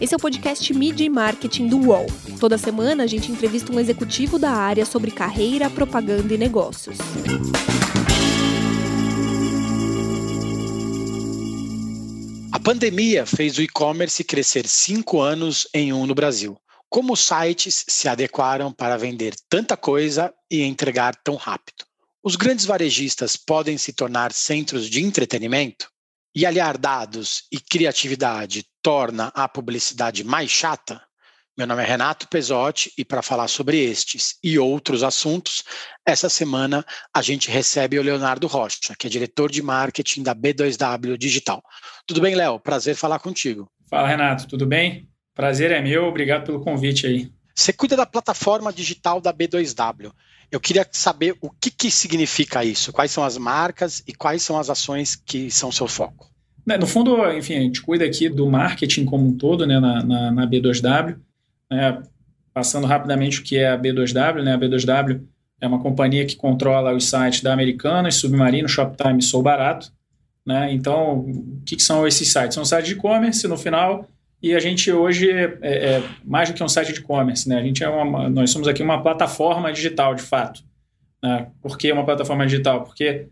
Esse 0.00 0.14
é 0.14 0.16
o 0.16 0.20
podcast 0.20 0.72
Media 0.72 1.04
e 1.04 1.10
Marketing 1.10 1.68
do 1.68 1.76
UOL. 1.76 2.06
Toda 2.40 2.56
semana 2.56 3.04
a 3.04 3.06
gente 3.06 3.30
entrevista 3.30 3.70
um 3.70 3.78
executivo 3.78 4.38
da 4.38 4.50
área 4.50 4.86
sobre 4.86 5.10
carreira, 5.10 5.68
propaganda 5.68 6.32
e 6.32 6.38
negócios. 6.38 6.96
A 12.50 12.58
pandemia 12.58 13.26
fez 13.26 13.58
o 13.58 13.62
e-commerce 13.62 14.24
crescer 14.24 14.66
cinco 14.66 15.20
anos 15.20 15.68
em 15.74 15.92
um 15.92 16.06
no 16.06 16.14
Brasil. 16.14 16.56
Como 16.88 17.12
os 17.12 17.20
sites 17.20 17.84
se 17.86 18.08
adequaram 18.08 18.72
para 18.72 18.96
vender 18.96 19.34
tanta 19.48 19.76
coisa 19.76 20.32
e 20.50 20.62
entregar 20.62 21.14
tão 21.16 21.36
rápido? 21.36 21.84
Os 22.22 22.36
grandes 22.36 22.64
varejistas 22.64 23.36
podem 23.36 23.78
se 23.78 23.92
tornar 23.92 24.32
centros 24.32 24.88
de 24.88 25.02
entretenimento? 25.02 25.90
E 26.32 26.46
aliar 26.46 26.78
dados 26.78 27.42
e 27.50 27.58
criatividade 27.58 28.64
torna 28.80 29.32
a 29.34 29.48
publicidade 29.48 30.22
mais 30.22 30.48
chata? 30.48 31.02
Meu 31.58 31.66
nome 31.66 31.82
é 31.82 31.84
Renato 31.84 32.28
Pesotti 32.28 32.92
e 32.96 33.04
para 33.04 33.20
falar 33.20 33.48
sobre 33.48 33.76
estes 33.76 34.36
e 34.42 34.56
outros 34.56 35.02
assuntos, 35.02 35.64
essa 36.06 36.28
semana 36.28 36.86
a 37.12 37.20
gente 37.20 37.50
recebe 37.50 37.98
o 37.98 38.02
Leonardo 38.02 38.46
Rocha, 38.46 38.94
que 38.96 39.08
é 39.08 39.10
diretor 39.10 39.50
de 39.50 39.60
marketing 39.60 40.22
da 40.22 40.32
B2W 40.32 41.18
Digital. 41.18 41.60
Tudo 42.06 42.20
bem, 42.20 42.36
Léo? 42.36 42.60
Prazer 42.60 42.94
falar 42.94 43.18
contigo. 43.18 43.68
Fala, 43.90 44.06
Renato, 44.06 44.46
tudo 44.46 44.64
bem? 44.64 45.08
Prazer 45.34 45.72
é 45.72 45.82
meu, 45.82 46.04
obrigado 46.04 46.46
pelo 46.46 46.62
convite 46.62 47.08
aí. 47.08 47.28
Você 47.56 47.72
cuida 47.72 47.96
da 47.96 48.06
plataforma 48.06 48.72
digital 48.72 49.20
da 49.20 49.34
B2W. 49.34 50.12
Eu 50.50 50.60
queria 50.60 50.86
saber 50.90 51.36
o 51.40 51.48
que, 51.48 51.70
que 51.70 51.90
significa 51.90 52.64
isso, 52.64 52.92
quais 52.92 53.10
são 53.10 53.22
as 53.22 53.38
marcas 53.38 54.02
e 54.06 54.12
quais 54.12 54.42
são 54.42 54.58
as 54.58 54.68
ações 54.68 55.14
que 55.14 55.50
são 55.50 55.70
seu 55.70 55.86
foco. 55.86 56.28
Né, 56.66 56.76
no 56.76 56.86
fundo, 56.86 57.16
enfim, 57.32 57.56
a 57.56 57.60
gente 57.60 57.80
cuida 57.82 58.04
aqui 58.04 58.28
do 58.28 58.48
marketing 58.48 59.04
como 59.04 59.26
um 59.26 59.36
todo 59.36 59.66
né, 59.66 59.78
na, 59.78 60.02
na, 60.02 60.30
na 60.32 60.46
B2W. 60.46 61.16
Né, 61.70 62.02
passando 62.52 62.86
rapidamente 62.86 63.40
o 63.40 63.42
que 63.42 63.56
é 63.56 63.70
a 63.70 63.78
B2W. 63.78 64.42
Né, 64.42 64.54
a 64.54 64.58
B2W 64.58 65.22
é 65.60 65.66
uma 65.66 65.80
companhia 65.80 66.26
que 66.26 66.36
controla 66.36 66.94
os 66.94 67.08
sites 67.08 67.42
da 67.42 67.52
Americanas, 67.52 68.16
Submarino, 68.16 68.68
Shoptime 68.68 69.18
e 69.18 69.22
Sou 69.22 69.42
Barato. 69.42 69.92
Né, 70.44 70.72
então, 70.72 71.20
o 71.20 71.62
que, 71.64 71.76
que 71.76 71.82
são 71.82 72.06
esses 72.06 72.30
sites? 72.30 72.54
São 72.54 72.64
sites 72.64 72.88
de 72.88 72.94
e-commerce, 72.94 73.46
no 73.46 73.56
final, 73.56 74.08
e 74.42 74.54
a 74.54 74.58
gente 74.58 74.90
hoje 74.90 75.30
é, 75.30 75.58
é 75.62 76.02
mais 76.24 76.48
do 76.48 76.54
que 76.54 76.62
um 76.62 76.68
site 76.68 76.92
de 76.92 77.00
e-commerce, 77.00 77.48
né? 77.48 77.58
A 77.58 77.62
gente 77.62 77.84
é 77.84 77.88
uma, 77.88 78.28
nós 78.28 78.50
somos 78.50 78.66
aqui 78.66 78.82
uma 78.82 79.02
plataforma 79.02 79.72
digital, 79.72 80.14
de 80.14 80.22
fato. 80.22 80.62
Né? 81.22 81.48
Por 81.60 81.76
que 81.76 81.92
uma 81.92 82.04
plataforma 82.04 82.46
digital? 82.46 82.84
Porque 82.84 83.26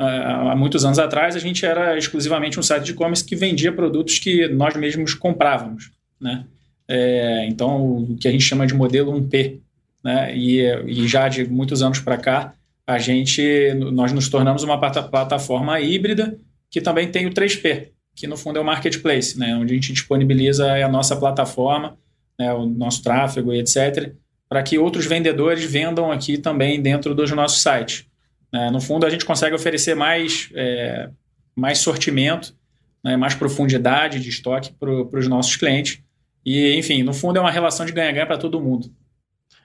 uh, 0.00 0.50
há 0.50 0.56
muitos 0.56 0.84
anos 0.84 0.98
atrás 0.98 1.36
a 1.36 1.38
gente 1.38 1.66
era 1.66 1.98
exclusivamente 1.98 2.58
um 2.58 2.62
site 2.62 2.84
de 2.84 2.92
e-commerce 2.92 3.24
que 3.24 3.36
vendia 3.36 3.72
produtos 3.72 4.18
que 4.18 4.48
nós 4.48 4.74
mesmos 4.74 5.12
comprávamos, 5.14 5.92
né? 6.20 6.46
É, 6.86 7.46
então, 7.46 8.02
o 8.02 8.16
que 8.16 8.28
a 8.28 8.30
gente 8.30 8.44
chama 8.44 8.66
de 8.66 8.74
modelo 8.74 9.12
1P, 9.12 9.58
né? 10.02 10.36
E, 10.36 10.62
e 10.86 11.08
já 11.08 11.28
de 11.28 11.46
muitos 11.46 11.82
anos 11.82 11.98
para 11.98 12.16
cá, 12.18 12.54
a 12.86 12.98
gente, 12.98 13.72
nós 13.92 14.12
nos 14.12 14.28
tornamos 14.28 14.62
uma 14.62 14.78
plataforma 14.78 15.80
híbrida 15.80 16.38
que 16.70 16.80
também 16.80 17.10
tem 17.10 17.26
o 17.26 17.30
3P, 17.30 17.88
que 18.14 18.26
no 18.26 18.36
fundo 18.36 18.58
é 18.58 18.62
o 18.62 18.64
marketplace, 18.64 19.38
né, 19.38 19.54
onde 19.56 19.72
a 19.72 19.76
gente 19.76 19.92
disponibiliza 19.92 20.72
a 20.84 20.88
nossa 20.88 21.16
plataforma, 21.16 21.98
né, 22.38 22.52
o 22.52 22.66
nosso 22.66 23.02
tráfego 23.02 23.52
e 23.52 23.58
etc., 23.58 24.12
para 24.48 24.62
que 24.62 24.78
outros 24.78 25.06
vendedores 25.06 25.64
vendam 25.64 26.12
aqui 26.12 26.38
também 26.38 26.80
dentro 26.80 27.14
dos 27.14 27.30
nossos 27.32 27.62
sites. 27.62 28.06
Né. 28.52 28.70
No 28.70 28.80
fundo, 28.80 29.04
a 29.04 29.10
gente 29.10 29.24
consegue 29.24 29.54
oferecer 29.54 29.96
mais, 29.96 30.48
é, 30.54 31.10
mais 31.56 31.78
sortimento, 31.78 32.54
né, 33.02 33.16
mais 33.16 33.34
profundidade 33.34 34.20
de 34.20 34.28
estoque 34.28 34.72
para 34.72 35.18
os 35.18 35.28
nossos 35.28 35.56
clientes. 35.56 36.00
E, 36.46 36.76
enfim, 36.76 37.02
no 37.02 37.12
fundo, 37.12 37.38
é 37.38 37.40
uma 37.40 37.50
relação 37.50 37.84
de 37.84 37.92
ganha-ganha 37.92 38.26
para 38.26 38.38
todo 38.38 38.60
mundo. 38.60 38.92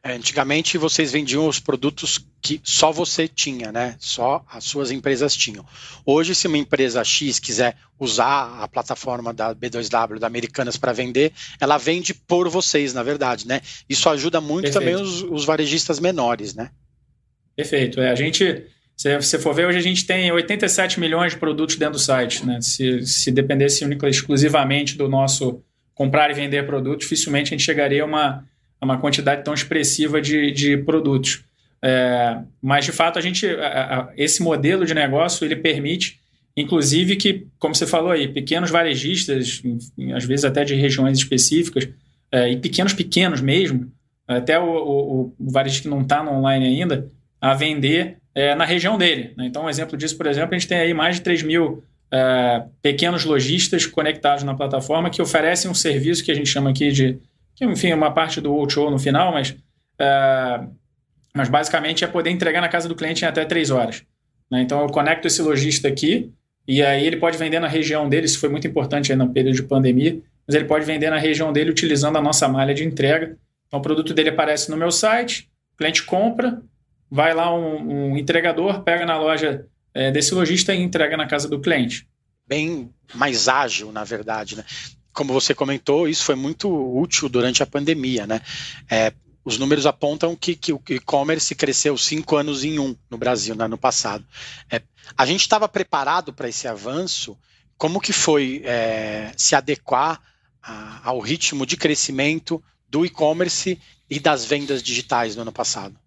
É, 0.02 0.14
antigamente 0.14 0.78
vocês 0.78 1.11
vendiam 1.11 1.45
os 1.47 1.59
produtos 1.59 2.25
que 2.42 2.61
só 2.64 2.89
você 2.89 3.27
tinha, 3.27 3.70
né? 3.71 3.98
Só 3.99 4.45
as 4.49 4.64
suas 4.64 4.92
empresas 4.92 5.36
tinham. 5.36 5.65
Hoje, 6.05 6.33
se 6.33 6.48
uma 6.48 6.58
empresa 6.58 7.04
X 7.04 7.37
quiser 7.37 7.76
usar 7.99 8.64
a 8.64 8.67
plataforma 8.67 9.33
da 9.33 9.54
B2W, 9.54 10.17
da 10.17 10.27
Americanas, 10.27 10.77
para 10.77 10.93
vender, 10.93 11.33
ela 11.59 11.77
vende 11.77 12.14
por 12.14 12.48
vocês, 12.48 12.93
na 12.93 13.04
verdade, 13.04 13.45
né? 13.45 13.61
Isso 13.89 14.09
ajuda 14.09 14.39
muito 14.39 14.71
Perfeito. 14.71 14.86
também 14.86 14.95
os, 14.95 15.21
os, 15.23 15.43
varejistas 15.43 15.99
menores, 15.99 16.55
né? 16.55 16.71
Perfeito. 17.54 17.99
É, 17.99 18.09
a 18.09 18.15
gente, 18.15 18.67
se 18.95 19.17
você 19.17 19.38
for 19.38 19.54
ver, 19.54 19.67
hoje 19.67 19.80
a 19.80 19.83
gente 19.83 20.05
tem 20.05 20.32
87 20.32 20.98
milhões 20.98 21.33
de 21.33 21.39
produtos 21.39 21.76
dentro 21.76 21.95
do 21.95 21.99
site, 21.99 22.45
né? 22.45 22.61
Se, 22.61 23.05
se 23.05 23.32
dependesse 23.32 23.83
única 23.83 24.08
exclusivamente 24.08 24.98
do 24.98 25.09
nosso 25.09 25.61
comprar 25.93 26.32
e 26.32 26.33
vender 26.33 26.65
produto, 26.65 27.02
dificilmente 27.02 27.54
a 27.54 27.58
gente 27.58 27.65
chegaria 27.65 28.04
a 28.04 28.05
uma 28.05 28.48
uma 28.85 28.97
quantidade 28.97 29.43
tão 29.43 29.53
expressiva 29.53 30.21
de, 30.21 30.51
de 30.51 30.77
produtos. 30.77 31.43
É, 31.81 32.39
mas, 32.61 32.85
de 32.85 32.91
fato, 32.91 33.17
a 33.17 33.21
gente, 33.21 33.45
a, 33.45 33.99
a, 34.01 34.13
esse 34.17 34.41
modelo 34.41 34.85
de 34.85 34.93
negócio 34.93 35.45
ele 35.45 35.55
permite, 35.55 36.19
inclusive, 36.55 37.15
que, 37.15 37.47
como 37.57 37.75
você 37.75 37.87
falou 37.87 38.11
aí, 38.11 38.27
pequenos 38.27 38.69
varejistas, 38.69 39.61
enfim, 39.63 40.13
às 40.13 40.25
vezes 40.25 40.45
até 40.45 40.63
de 40.63 40.75
regiões 40.75 41.17
específicas, 41.17 41.87
é, 42.31 42.51
e 42.51 42.57
pequenos, 42.57 42.93
pequenos 42.93 43.41
mesmo, 43.41 43.91
até 44.27 44.59
o, 44.59 44.65
o, 44.65 45.33
o 45.39 45.51
varejista 45.51 45.83
que 45.83 45.89
não 45.89 46.01
está 46.01 46.23
no 46.23 46.31
online 46.31 46.65
ainda, 46.67 47.07
a 47.41 47.53
vender 47.53 48.17
é, 48.35 48.53
na 48.55 48.65
região 48.65 48.97
dele. 48.97 49.33
Né? 49.35 49.47
Então, 49.47 49.65
um 49.65 49.69
exemplo 49.69 49.97
disso, 49.97 50.17
por 50.17 50.27
exemplo, 50.27 50.53
a 50.53 50.57
gente 50.57 50.67
tem 50.67 50.77
aí 50.77 50.93
mais 50.93 51.15
de 51.15 51.21
3 51.21 51.41
mil 51.43 51.83
é, 52.11 52.63
pequenos 52.81 53.25
lojistas 53.25 53.85
conectados 53.85 54.43
na 54.43 54.53
plataforma 54.53 55.09
que 55.09 55.21
oferecem 55.21 55.69
um 55.69 55.73
serviço 55.73 56.23
que 56.23 56.31
a 56.31 56.35
gente 56.35 56.49
chama 56.49 56.69
aqui 56.69 56.91
de 56.91 57.17
que 57.59 57.65
enfim 57.65 57.89
é 57.89 57.95
uma 57.95 58.11
parte 58.11 58.39
do 58.39 58.67
Show 58.70 58.89
no 58.89 58.97
final, 58.97 59.33
mas, 59.33 59.49
uh, 59.49 60.73
mas 61.36 61.49
basicamente 61.49 62.05
é 62.05 62.08
poder 62.08 62.30
entregar 62.30 62.61
na 62.61 62.70
casa 62.70 62.87
do 62.87 62.95
cliente 62.95 63.25
em 63.25 63.27
até 63.27 63.43
três 63.43 63.70
horas. 63.70 64.02
Né? 64.49 64.61
Então 64.61 64.80
eu 64.81 64.87
conecto 64.87 65.27
esse 65.27 65.42
lojista 65.42 65.89
aqui 65.89 66.31
e 66.65 66.81
aí 66.81 67.05
ele 67.05 67.17
pode 67.17 67.37
vender 67.37 67.59
na 67.59 67.67
região 67.67 68.08
dele, 68.08 68.27
isso 68.27 68.39
foi 68.39 68.47
muito 68.47 68.65
importante 68.65 69.11
aí 69.11 69.17
no 69.17 69.33
período 69.33 69.55
de 69.55 69.64
pandemia, 69.64 70.21
mas 70.47 70.55
ele 70.55 70.65
pode 70.65 70.86
vender 70.86 71.09
na 71.09 71.17
região 71.17 71.52
dele 71.52 71.70
utilizando 71.70 72.17
a 72.17 72.21
nossa 72.21 72.47
malha 72.47 72.73
de 72.73 72.86
entrega. 72.86 73.37
Então 73.67 73.80
o 73.80 73.83
produto 73.83 74.14
dele 74.14 74.30
aparece 74.30 74.71
no 74.71 74.77
meu 74.77 74.89
site, 74.89 75.49
o 75.73 75.77
cliente 75.77 76.03
compra, 76.03 76.61
vai 77.11 77.33
lá 77.33 77.53
um, 77.53 78.11
um 78.11 78.17
entregador, 78.17 78.83
pega 78.83 79.05
na 79.05 79.20
loja 79.20 79.65
é, 79.93 80.11
desse 80.11 80.33
lojista 80.33 80.73
e 80.73 80.81
entrega 80.81 81.17
na 81.17 81.27
casa 81.27 81.49
do 81.49 81.59
cliente. 81.59 82.08
Bem 82.47 82.89
mais 83.14 83.49
ágil, 83.49 83.91
na 83.91 84.05
verdade, 84.05 84.55
né? 84.55 84.64
Como 85.19 85.33
você 85.33 85.53
comentou, 85.53 86.07
isso 86.07 86.23
foi 86.23 86.35
muito 86.35 86.69
útil 86.97 87.27
durante 87.27 87.61
a 87.61 87.65
pandemia, 87.65 88.25
né? 88.25 88.39
É, 88.89 89.11
os 89.43 89.57
números 89.57 89.85
apontam 89.85 90.33
que, 90.33 90.55
que 90.55 90.71
o 90.71 90.81
e-commerce 90.89 91.53
cresceu 91.55 91.97
cinco 91.97 92.37
anos 92.37 92.63
em 92.63 92.80
um 92.80 92.95
no 93.09 93.17
Brasil, 93.17 93.53
no 93.53 93.65
ano 93.65 93.77
passado. 93.77 94.23
É, 94.71 94.81
a 95.17 95.25
gente 95.25 95.41
estava 95.41 95.67
preparado 95.67 96.31
para 96.31 96.47
esse 96.47 96.69
avanço? 96.69 97.37
Como 97.77 97.99
que 97.99 98.13
foi 98.13 98.61
é, 98.63 99.33
se 99.35 99.55
adequar 99.55 100.21
a, 100.63 101.02
ao 101.03 101.19
ritmo 101.19 101.65
de 101.65 101.75
crescimento 101.75 102.63
do 102.87 103.05
e-commerce 103.05 103.77
e 104.09 104.21
das 104.21 104.45
vendas 104.45 104.81
digitais 104.81 105.35
no 105.35 105.41
ano 105.41 105.52
passado? 105.52 105.99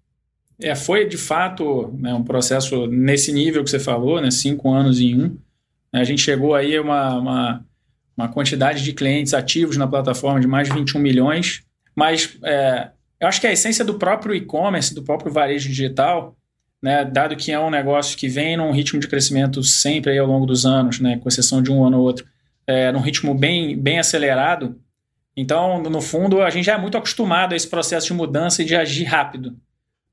É, 0.58 0.74
foi 0.74 1.06
de 1.06 1.18
fato 1.18 1.94
né, 1.98 2.14
um 2.14 2.24
processo 2.24 2.86
nesse 2.86 3.30
nível 3.30 3.62
que 3.62 3.68
você 3.68 3.78
falou, 3.78 4.22
né, 4.22 4.30
cinco 4.30 4.72
anos 4.72 5.00
em 5.00 5.22
um. 5.22 5.36
A 5.92 6.02
gente 6.02 6.22
chegou 6.22 6.54
aí 6.54 6.74
a 6.74 6.80
uma, 6.80 7.18
uma 7.18 7.71
uma 8.16 8.28
quantidade 8.28 8.82
de 8.82 8.92
clientes 8.92 9.34
ativos 9.34 9.76
na 9.76 9.86
plataforma 9.86 10.40
de 10.40 10.46
mais 10.46 10.68
de 10.68 10.74
21 10.74 11.00
milhões. 11.00 11.62
Mas 11.94 12.36
é, 12.44 12.90
eu 13.20 13.28
acho 13.28 13.40
que 13.40 13.46
a 13.46 13.52
essência 13.52 13.84
do 13.84 13.94
próprio 13.94 14.34
e-commerce, 14.34 14.94
do 14.94 15.02
próprio 15.02 15.32
varejo 15.32 15.68
digital, 15.68 16.36
né, 16.82 17.04
dado 17.04 17.36
que 17.36 17.52
é 17.52 17.58
um 17.58 17.70
negócio 17.70 18.16
que 18.16 18.28
vem 18.28 18.56
num 18.56 18.72
ritmo 18.72 18.98
de 19.00 19.08
crescimento 19.08 19.62
sempre 19.62 20.18
ao 20.18 20.26
longo 20.26 20.46
dos 20.46 20.66
anos, 20.66 20.98
né, 21.00 21.18
com 21.18 21.28
exceção 21.28 21.62
de 21.62 21.70
um 21.70 21.84
ano 21.84 21.98
ou 21.98 22.04
outro, 22.04 22.26
é, 22.66 22.90
num 22.92 23.00
ritmo 23.00 23.34
bem, 23.34 23.76
bem 23.76 23.98
acelerado, 23.98 24.78
então, 25.36 25.82
no 25.82 26.00
fundo, 26.00 26.42
a 26.42 26.50
gente 26.50 26.66
já 26.66 26.74
é 26.74 26.78
muito 26.78 26.96
acostumado 26.96 27.52
a 27.52 27.56
esse 27.56 27.68
processo 27.68 28.06
de 28.06 28.14
mudança 28.14 28.62
e 28.62 28.64
de 28.64 28.76
agir 28.76 29.04
rápido. 29.04 29.56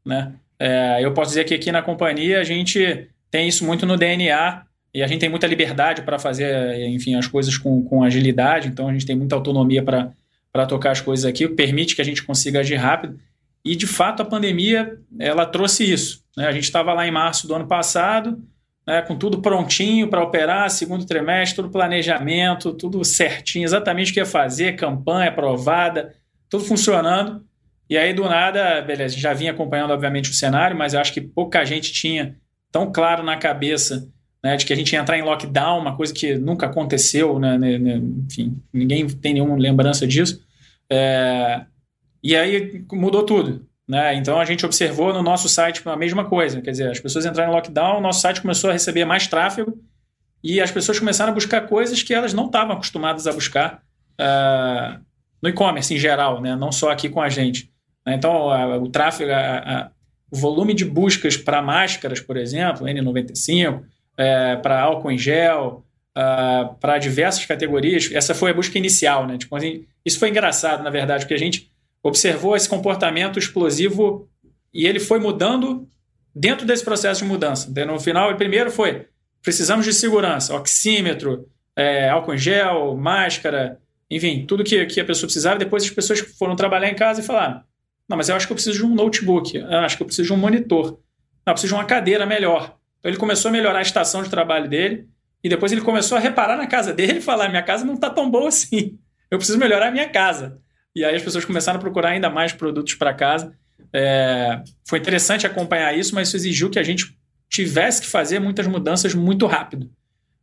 Né? 0.06 0.34
É, 0.58 1.00
eu 1.02 1.14
posso 1.14 1.32
dizer 1.32 1.44
que 1.44 1.54
aqui 1.54 1.72
na 1.72 1.82
companhia 1.82 2.40
a 2.40 2.44
gente 2.44 3.10
tem 3.30 3.48
isso 3.48 3.66
muito 3.66 3.86
no 3.86 3.98
DNA 3.98 4.64
e 5.00 5.04
a 5.04 5.08
gente 5.08 5.22
tem 5.22 5.30
muita 5.30 5.48
liberdade 5.48 6.02
para 6.02 6.20
fazer, 6.20 6.78
enfim, 6.90 7.16
as 7.16 7.26
coisas 7.26 7.58
com, 7.58 7.82
com 7.86 8.04
agilidade, 8.04 8.68
então 8.68 8.90
a 8.90 8.92
gente 8.92 9.06
tem 9.06 9.16
muita 9.16 9.34
autonomia 9.34 9.82
para 9.82 10.66
tocar 10.68 10.92
as 10.92 11.00
coisas 11.00 11.24
aqui, 11.24 11.48
permite 11.48 11.96
que 11.96 12.02
a 12.02 12.06
gente 12.06 12.22
consiga 12.22 12.60
agir 12.60 12.76
rápido. 12.76 13.18
E, 13.64 13.78
de 13.78 13.88
fato, 13.88 14.22
a 14.22 14.26
pandemia 14.26 14.98
ela 15.18 15.46
trouxe 15.46 15.90
isso. 15.90 16.22
Né? 16.36 16.46
A 16.48 16.52
gente 16.52 16.66
estava 16.66 16.92
lá 16.92 17.08
em 17.08 17.12
março 17.12 17.48
do 17.48 17.56
ano 17.56 17.66
passado, 17.66 18.44
né, 18.86 19.02
com 19.02 19.16
tudo 19.16 19.42
prontinho 19.42 20.10
para 20.10 20.22
operar, 20.22 20.70
segundo 20.70 21.06
trimestre, 21.06 21.56
todo 21.56 21.72
planejamento, 21.72 22.74
tudo 22.74 23.02
certinho, 23.06 23.64
exatamente 23.64 24.12
o 24.12 24.14
que 24.14 24.20
ia 24.20 24.26
fazer, 24.26 24.76
campanha 24.76 25.30
aprovada, 25.30 26.14
tudo 26.50 26.66
funcionando. 26.66 27.42
E 27.90 27.98
aí, 27.98 28.14
do 28.14 28.24
nada, 28.24 28.82
beleza, 28.82 29.18
já 29.18 29.32
vinha 29.32 29.52
acompanhando, 29.52 29.92
obviamente, 29.92 30.30
o 30.30 30.34
cenário, 30.34 30.78
mas 30.78 30.94
eu 30.94 31.00
acho 31.00 31.14
que 31.14 31.22
pouca 31.22 31.64
gente 31.64 31.94
tinha 31.94 32.36
tão 32.70 32.92
claro 32.92 33.24
na 33.24 33.38
cabeça 33.38 34.10
né, 34.44 34.56
de 34.56 34.66
que 34.66 34.74
a 34.74 34.76
gente 34.76 34.94
ia 34.94 35.00
entrar 35.00 35.18
em 35.18 35.22
lockdown, 35.22 35.80
uma 35.80 35.96
coisa 35.96 36.14
que 36.14 36.36
nunca 36.36 36.66
aconteceu, 36.66 37.40
né, 37.40 37.58
né, 37.58 37.78
né 37.78 38.02
enfim, 38.26 38.58
ninguém 38.74 39.08
tem 39.08 39.34
nenhuma 39.34 39.58
lembrança 39.58 40.08
disso. 40.08 40.42
É, 40.90 41.62
e 42.24 42.36
aí 42.36 42.86
mudou 42.92 43.24
tudo. 43.24 43.68
Né? 43.88 44.14
Então 44.16 44.40
a 44.40 44.46
gente 44.46 44.66
observou 44.66 45.12
no 45.12 45.24
nosso 45.24 45.50
site 45.50 45.82
a 45.84 45.96
mesma 45.96 46.24
coisa, 46.26 46.62
quer 46.62 46.70
dizer, 46.70 46.92
as 46.92 47.00
pessoas 47.00 47.26
entraram 47.26 47.52
em 47.52 47.56
lockdown, 47.56 47.98
o 47.98 48.02
nosso 48.02 48.22
site 48.22 48.40
começou 48.40 48.70
a 48.70 48.74
receber 48.74 49.04
mais 49.04 49.26
tráfego 49.26 49.76
e 50.44 50.62
as 50.62 50.70
pessoas 50.70 51.00
começaram 51.00 51.32
a 51.32 51.34
buscar 51.34 51.62
coisas 51.62 52.04
que 52.04 52.14
elas 52.14 52.32
não 52.32 52.46
estavam 52.46 52.74
acostumadas 52.74 53.26
a 53.26 53.34
buscar 53.34 53.82
uh, 54.22 55.04
no 55.42 55.50
e-commerce 55.50 55.92
em 55.92 55.98
geral, 55.98 56.40
né? 56.40 56.56
não 56.56 56.72
só 56.72 56.92
aqui 56.92 57.10
com 57.10 57.20
a 57.20 57.30
gente. 57.30 57.72
Então 58.08 58.48
o 58.80 58.90
tráfego, 58.90 59.32
o 60.32 60.38
volume 60.38 60.76
de 60.76 60.86
buscas 60.86 61.36
para 61.36 61.60
máscaras, 61.60 62.20
por 62.20 62.38
exemplo, 62.38 62.86
N95, 62.86 63.82
é, 64.20 64.58
para 64.58 64.82
álcool 64.82 65.12
em 65.12 65.18
gel, 65.18 65.86
uh, 66.18 66.76
para 66.76 66.98
diversas 66.98 67.46
categorias, 67.46 68.10
essa 68.12 68.36
foi 68.36 68.52
a 68.52 68.54
busca 68.54 68.78
inicial. 68.78 69.26
Né? 69.26 69.38
Tipo, 69.38 69.56
assim, 69.56 69.86
isso 70.06 70.20
foi 70.20 70.30
engraçado, 70.30 70.84
na 70.84 70.90
verdade, 70.90 71.24
porque 71.24 71.34
a 71.34 71.40
gente 71.40 71.72
observou 72.04 72.54
esse 72.54 72.68
comportamento 72.68 73.40
explosivo 73.40 74.28
e 74.74 74.86
ele 74.86 75.00
foi 75.00 75.20
mudando 75.20 75.88
dentro 76.36 76.68
desse 76.68 76.84
processo 76.84 77.24
de 77.24 77.30
mudança. 77.30 77.72
No 77.86 77.98
final, 77.98 78.30
o 78.30 78.36
primeiro 78.36 78.70
foi: 78.70 79.06
precisamos 79.42 79.86
de 79.86 79.94
segurança, 79.94 80.54
oxímetro, 80.54 81.48
é, 81.74 82.10
álcool 82.10 82.34
em 82.34 82.38
gel, 82.38 82.98
máscara, 82.98 83.80
enfim, 84.12 84.46
tudo 84.46 84.66
que, 84.66 84.86
que 84.86 85.00
a 85.00 85.06
pessoa 85.06 85.28
precisava. 85.28 85.58
Depois 85.58 85.84
as 85.84 85.90
pessoas 85.90 86.20
foram 86.20 86.58
trabalhar 86.58 86.90
em 86.90 86.96
casa 86.96 87.22
e 87.22 87.24
falaram: 87.24 87.62
não, 88.08 88.18
mas 88.18 88.28
eu 88.28 88.36
acho 88.36 88.46
que 88.46 88.52
eu 88.52 88.56
preciso 88.56 88.80
de 88.80 88.86
um 88.86 88.94
notebook, 88.94 89.56
eu 89.56 89.80
acho 89.80 89.96
que 89.96 90.04
eu 90.04 90.08
preciso 90.08 90.28
de 90.28 90.34
um 90.34 90.38
monitor, 90.38 91.00
não, 91.46 91.52
eu 91.52 91.54
preciso 91.54 91.74
de 91.74 91.80
uma 91.80 91.86
cadeira 91.86 92.26
melhor. 92.26 92.79
Então 93.00 93.10
ele 93.10 93.18
começou 93.18 93.50
a 93.50 93.52
melhorar 93.52 93.80
a 93.80 93.82
estação 93.82 94.24
de 94.24 94.30
trabalho 94.30 94.70
dele 94.70 95.08
e 95.44 95.50
depois 95.50 95.72
ele 95.72 95.82
começou 95.82 96.18
a 96.18 96.22
reparar 96.22 96.58
na 96.58 96.68
casa 96.68 96.94
dele 96.94 97.20
e 97.20 97.22
falar: 97.22 97.50
minha 97.50 97.64
casa 97.64 97.86
não 97.86 97.96
está 97.96 98.10
tão 98.10 98.30
boa 98.30 98.50
assim, 98.50 98.98
eu 99.32 99.38
preciso 99.38 99.58
melhorar 99.58 99.88
a 99.88 99.92
minha 99.92 100.10
casa. 100.10 100.60
E 100.96 101.06
aí 101.06 101.16
as 101.16 101.24
pessoas 101.24 101.46
começaram 101.46 101.78
a 101.78 101.82
procurar 101.82 102.10
ainda 102.10 102.30
mais 102.30 102.52
produtos 102.52 102.96
para 102.96 103.14
casa. 103.14 103.54
É, 103.94 104.62
foi 104.88 105.00
interessante 105.00 105.48
acompanhar 105.48 105.98
isso, 105.98 106.14
mas 106.14 106.28
isso 106.28 106.38
exigiu 106.38 106.70
que 106.70 106.80
a 106.80 106.84
gente 106.84 107.18
tivesse 107.50 108.02
que 108.02 108.08
fazer 108.08 108.40
muitas 108.40 108.68
mudanças 108.68 109.14
muito 109.14 109.46
rápido. 109.46 109.90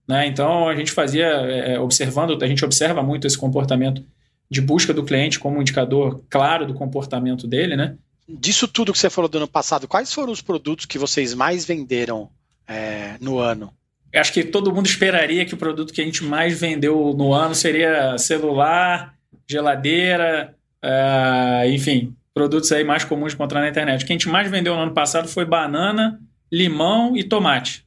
Né? 0.08 0.26
Então 0.26 0.68
a 0.68 0.74
gente 0.74 0.92
fazia, 0.92 1.26
é, 1.26 1.78
observando, 1.78 2.42
a 2.42 2.46
gente 2.46 2.64
observa 2.64 3.02
muito 3.02 3.26
esse 3.26 3.36
comportamento 3.36 4.04
de 4.48 4.60
busca 4.60 4.94
do 4.94 5.04
cliente 5.04 5.38
como 5.38 5.58
um 5.58 5.60
indicador 5.60 6.24
claro 6.30 6.66
do 6.66 6.74
comportamento 6.74 7.46
dele, 7.46 7.76
né? 7.76 7.96
Disso 8.28 8.68
tudo 8.68 8.92
que 8.92 8.98
você 8.98 9.10
falou 9.10 9.28
do 9.28 9.38
ano 9.38 9.48
passado, 9.48 9.88
quais 9.88 10.12
foram 10.12 10.32
os 10.32 10.40
produtos 10.40 10.86
que 10.86 10.98
vocês 10.98 11.34
mais 11.34 11.64
venderam 11.64 12.30
é, 12.66 13.16
no 13.20 13.38
ano? 13.38 13.72
Acho 14.14 14.32
que 14.32 14.44
todo 14.44 14.72
mundo 14.72 14.86
esperaria 14.86 15.44
que 15.44 15.54
o 15.54 15.58
produto 15.58 15.92
que 15.92 16.00
a 16.00 16.04
gente 16.04 16.24
mais 16.24 16.58
vendeu 16.58 17.14
no 17.16 17.34
ano 17.34 17.54
seria 17.54 18.16
celular, 18.16 19.14
geladeira, 19.48 20.54
uh, 20.82 21.68
enfim, 21.68 22.14
produtos 22.32 22.72
aí 22.72 22.82
mais 22.82 23.04
comuns 23.04 23.32
de 23.32 23.34
encontrar 23.34 23.60
na 23.60 23.68
internet. 23.68 24.02
O 24.02 24.06
que 24.06 24.12
a 24.12 24.14
gente 24.14 24.28
mais 24.28 24.50
vendeu 24.50 24.74
no 24.74 24.82
ano 24.82 24.94
passado 24.94 25.28
foi 25.28 25.44
banana, 25.44 26.20
limão 26.50 27.16
e 27.16 27.24
tomate. 27.24 27.84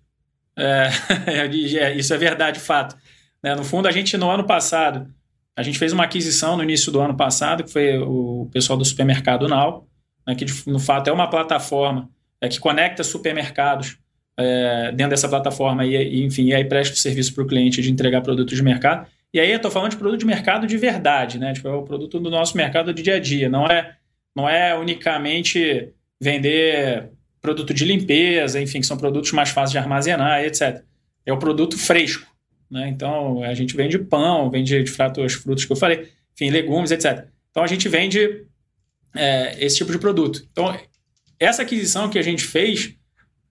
É, 0.55 0.89
é, 1.77 1.95
isso 1.95 2.13
é 2.13 2.17
verdade, 2.17 2.59
fato. 2.59 2.95
Né? 3.41 3.55
No 3.55 3.63
fundo, 3.63 3.87
a 3.87 3.91
gente, 3.91 4.17
no 4.17 4.29
ano 4.29 4.43
passado, 4.43 5.07
a 5.55 5.63
gente 5.63 5.79
fez 5.79 5.93
uma 5.93 6.03
aquisição 6.03 6.55
no 6.55 6.63
início 6.63 6.91
do 6.91 6.99
ano 6.99 7.15
passado, 7.15 7.63
que 7.63 7.71
foi 7.71 7.97
o 7.97 8.49
pessoal 8.51 8.77
do 8.77 8.85
supermercado 8.85 9.47
Now, 9.47 9.87
né, 10.25 10.35
que 10.35 10.45
no 10.67 10.79
fato 10.79 11.09
é 11.09 11.13
uma 11.13 11.29
plataforma 11.29 12.09
é, 12.41 12.47
que 12.47 12.59
conecta 12.59 13.03
supermercados 13.03 13.97
é, 14.39 14.91
dentro 14.93 15.09
dessa 15.09 15.27
plataforma 15.27 15.85
e, 15.85 15.95
e, 15.95 16.23
enfim, 16.23 16.45
e 16.45 16.55
aí 16.55 16.63
presta 16.63 16.95
o 16.95 16.97
serviço 16.97 17.35
para 17.35 17.43
o 17.43 17.47
cliente 17.47 17.81
de 17.81 17.91
entregar 17.91 18.21
produtos 18.21 18.55
de 18.55 18.63
mercado. 18.63 19.05
E 19.33 19.39
aí 19.39 19.51
eu 19.51 19.57
estou 19.57 19.69
falando 19.69 19.91
de 19.91 19.97
produto 19.97 20.21
de 20.21 20.25
mercado 20.25 20.65
de 20.65 20.77
verdade, 20.77 21.37
né? 21.37 21.53
Tipo, 21.53 21.67
é 21.67 21.73
o 21.73 21.83
produto 21.83 22.19
do 22.19 22.29
nosso 22.29 22.55
mercado 22.55 22.93
de 22.93 23.03
dia 23.03 23.17
a 23.17 23.19
dia. 23.19 23.49
Não 23.49 23.67
é, 23.67 23.95
não 24.33 24.47
é 24.47 24.75
unicamente 24.75 25.89
vender 26.19 27.09
produto 27.41 27.73
de 27.73 27.83
limpeza, 27.83 28.61
enfim, 28.61 28.79
que 28.79 28.87
são 28.87 28.97
produtos 28.97 29.31
mais 29.33 29.49
fáceis 29.49 29.71
de 29.71 29.77
armazenar, 29.77 30.43
etc. 30.43 30.83
É 31.25 31.33
o 31.33 31.37
produto 31.37 31.77
fresco. 31.77 32.25
Né? 32.71 32.87
Então, 32.87 33.43
a 33.43 33.53
gente 33.53 33.75
vende 33.75 33.99
pão, 33.99 34.49
vende 34.49 34.83
de 34.83 34.91
fato 34.91 35.21
os 35.21 35.33
frutos 35.33 35.65
que 35.65 35.71
eu 35.71 35.75
falei, 35.75 36.09
enfim, 36.33 36.49
legumes, 36.49 36.91
etc. 36.91 37.27
Então, 37.51 37.61
a 37.61 37.67
gente 37.67 37.89
vende 37.89 38.45
é, 39.15 39.63
esse 39.63 39.77
tipo 39.77 39.91
de 39.91 39.99
produto. 39.99 40.47
Então, 40.51 40.75
essa 41.39 41.61
aquisição 41.61 42.09
que 42.09 42.17
a 42.17 42.21
gente 42.21 42.43
fez 42.43 42.95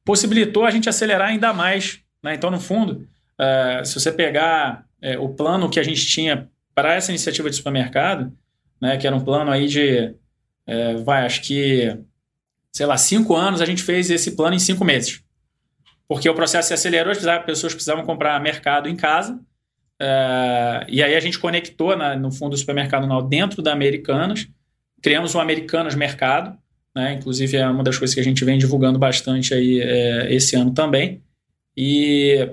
possibilitou 0.09 0.65
a 0.65 0.71
gente 0.71 0.89
acelerar 0.89 1.29
ainda 1.29 1.53
mais. 1.53 2.01
Né? 2.23 2.33
Então, 2.33 2.51
no 2.51 2.59
fundo, 2.59 3.07
uh, 3.39 3.85
se 3.85 3.93
você 3.93 4.11
pegar 4.11 4.87
é, 5.03 5.19
o 5.19 5.29
plano 5.29 5.69
que 5.69 5.79
a 5.79 5.83
gente 5.83 6.07
tinha 6.07 6.49
para 6.75 6.95
essa 6.95 7.11
iniciativa 7.11 7.51
de 7.51 7.57
supermercado, 7.57 8.33
né, 8.81 8.97
que 8.97 9.07
era 9.07 9.15
um 9.15 9.21
plano 9.21 9.51
aí 9.51 9.67
de, 9.67 10.15
é, 10.67 10.95
vai, 10.95 11.27
acho 11.27 11.43
que, 11.43 11.95
sei 12.73 12.87
lá, 12.87 12.97
cinco 12.97 13.37
anos, 13.37 13.61
a 13.61 13.67
gente 13.67 13.83
fez 13.83 14.09
esse 14.09 14.35
plano 14.35 14.57
em 14.57 14.59
cinco 14.59 14.83
meses. 14.83 15.23
Porque 16.09 16.27
o 16.27 16.35
processo 16.35 16.69
se 16.69 16.75
acelerou, 16.75 17.13
as 17.13 17.45
pessoas 17.45 17.75
precisavam 17.75 18.03
comprar 18.03 18.41
mercado 18.41 18.89
em 18.89 18.97
casa, 18.97 19.39
e 20.89 21.03
aí 21.03 21.15
a 21.15 21.21
gente 21.21 21.39
conectou 21.39 21.95
na, 21.95 22.17
no 22.17 22.33
fundo 22.33 22.53
do 22.53 22.57
supermercado 22.57 23.07
dentro 23.29 23.61
da 23.61 23.73
Americanas, 23.73 24.49
criamos 25.03 25.35
um 25.35 25.41
Americanas 25.41 25.95
Mercado, 25.95 26.57
né, 26.99 27.15
inclusive 27.15 27.57
é 27.57 27.69
uma 27.69 27.85
das 27.85 27.97
coisas 27.97 28.15
que 28.15 28.21
a 28.21 28.25
gente 28.25 28.45
vem 28.45 28.59
divulgando 28.59 28.99
bastante 28.99 29.55
aí 29.55 29.81
é, 29.81 30.35
esse 30.35 30.57
ano 30.57 30.73
também, 30.73 31.23
e 31.77 32.49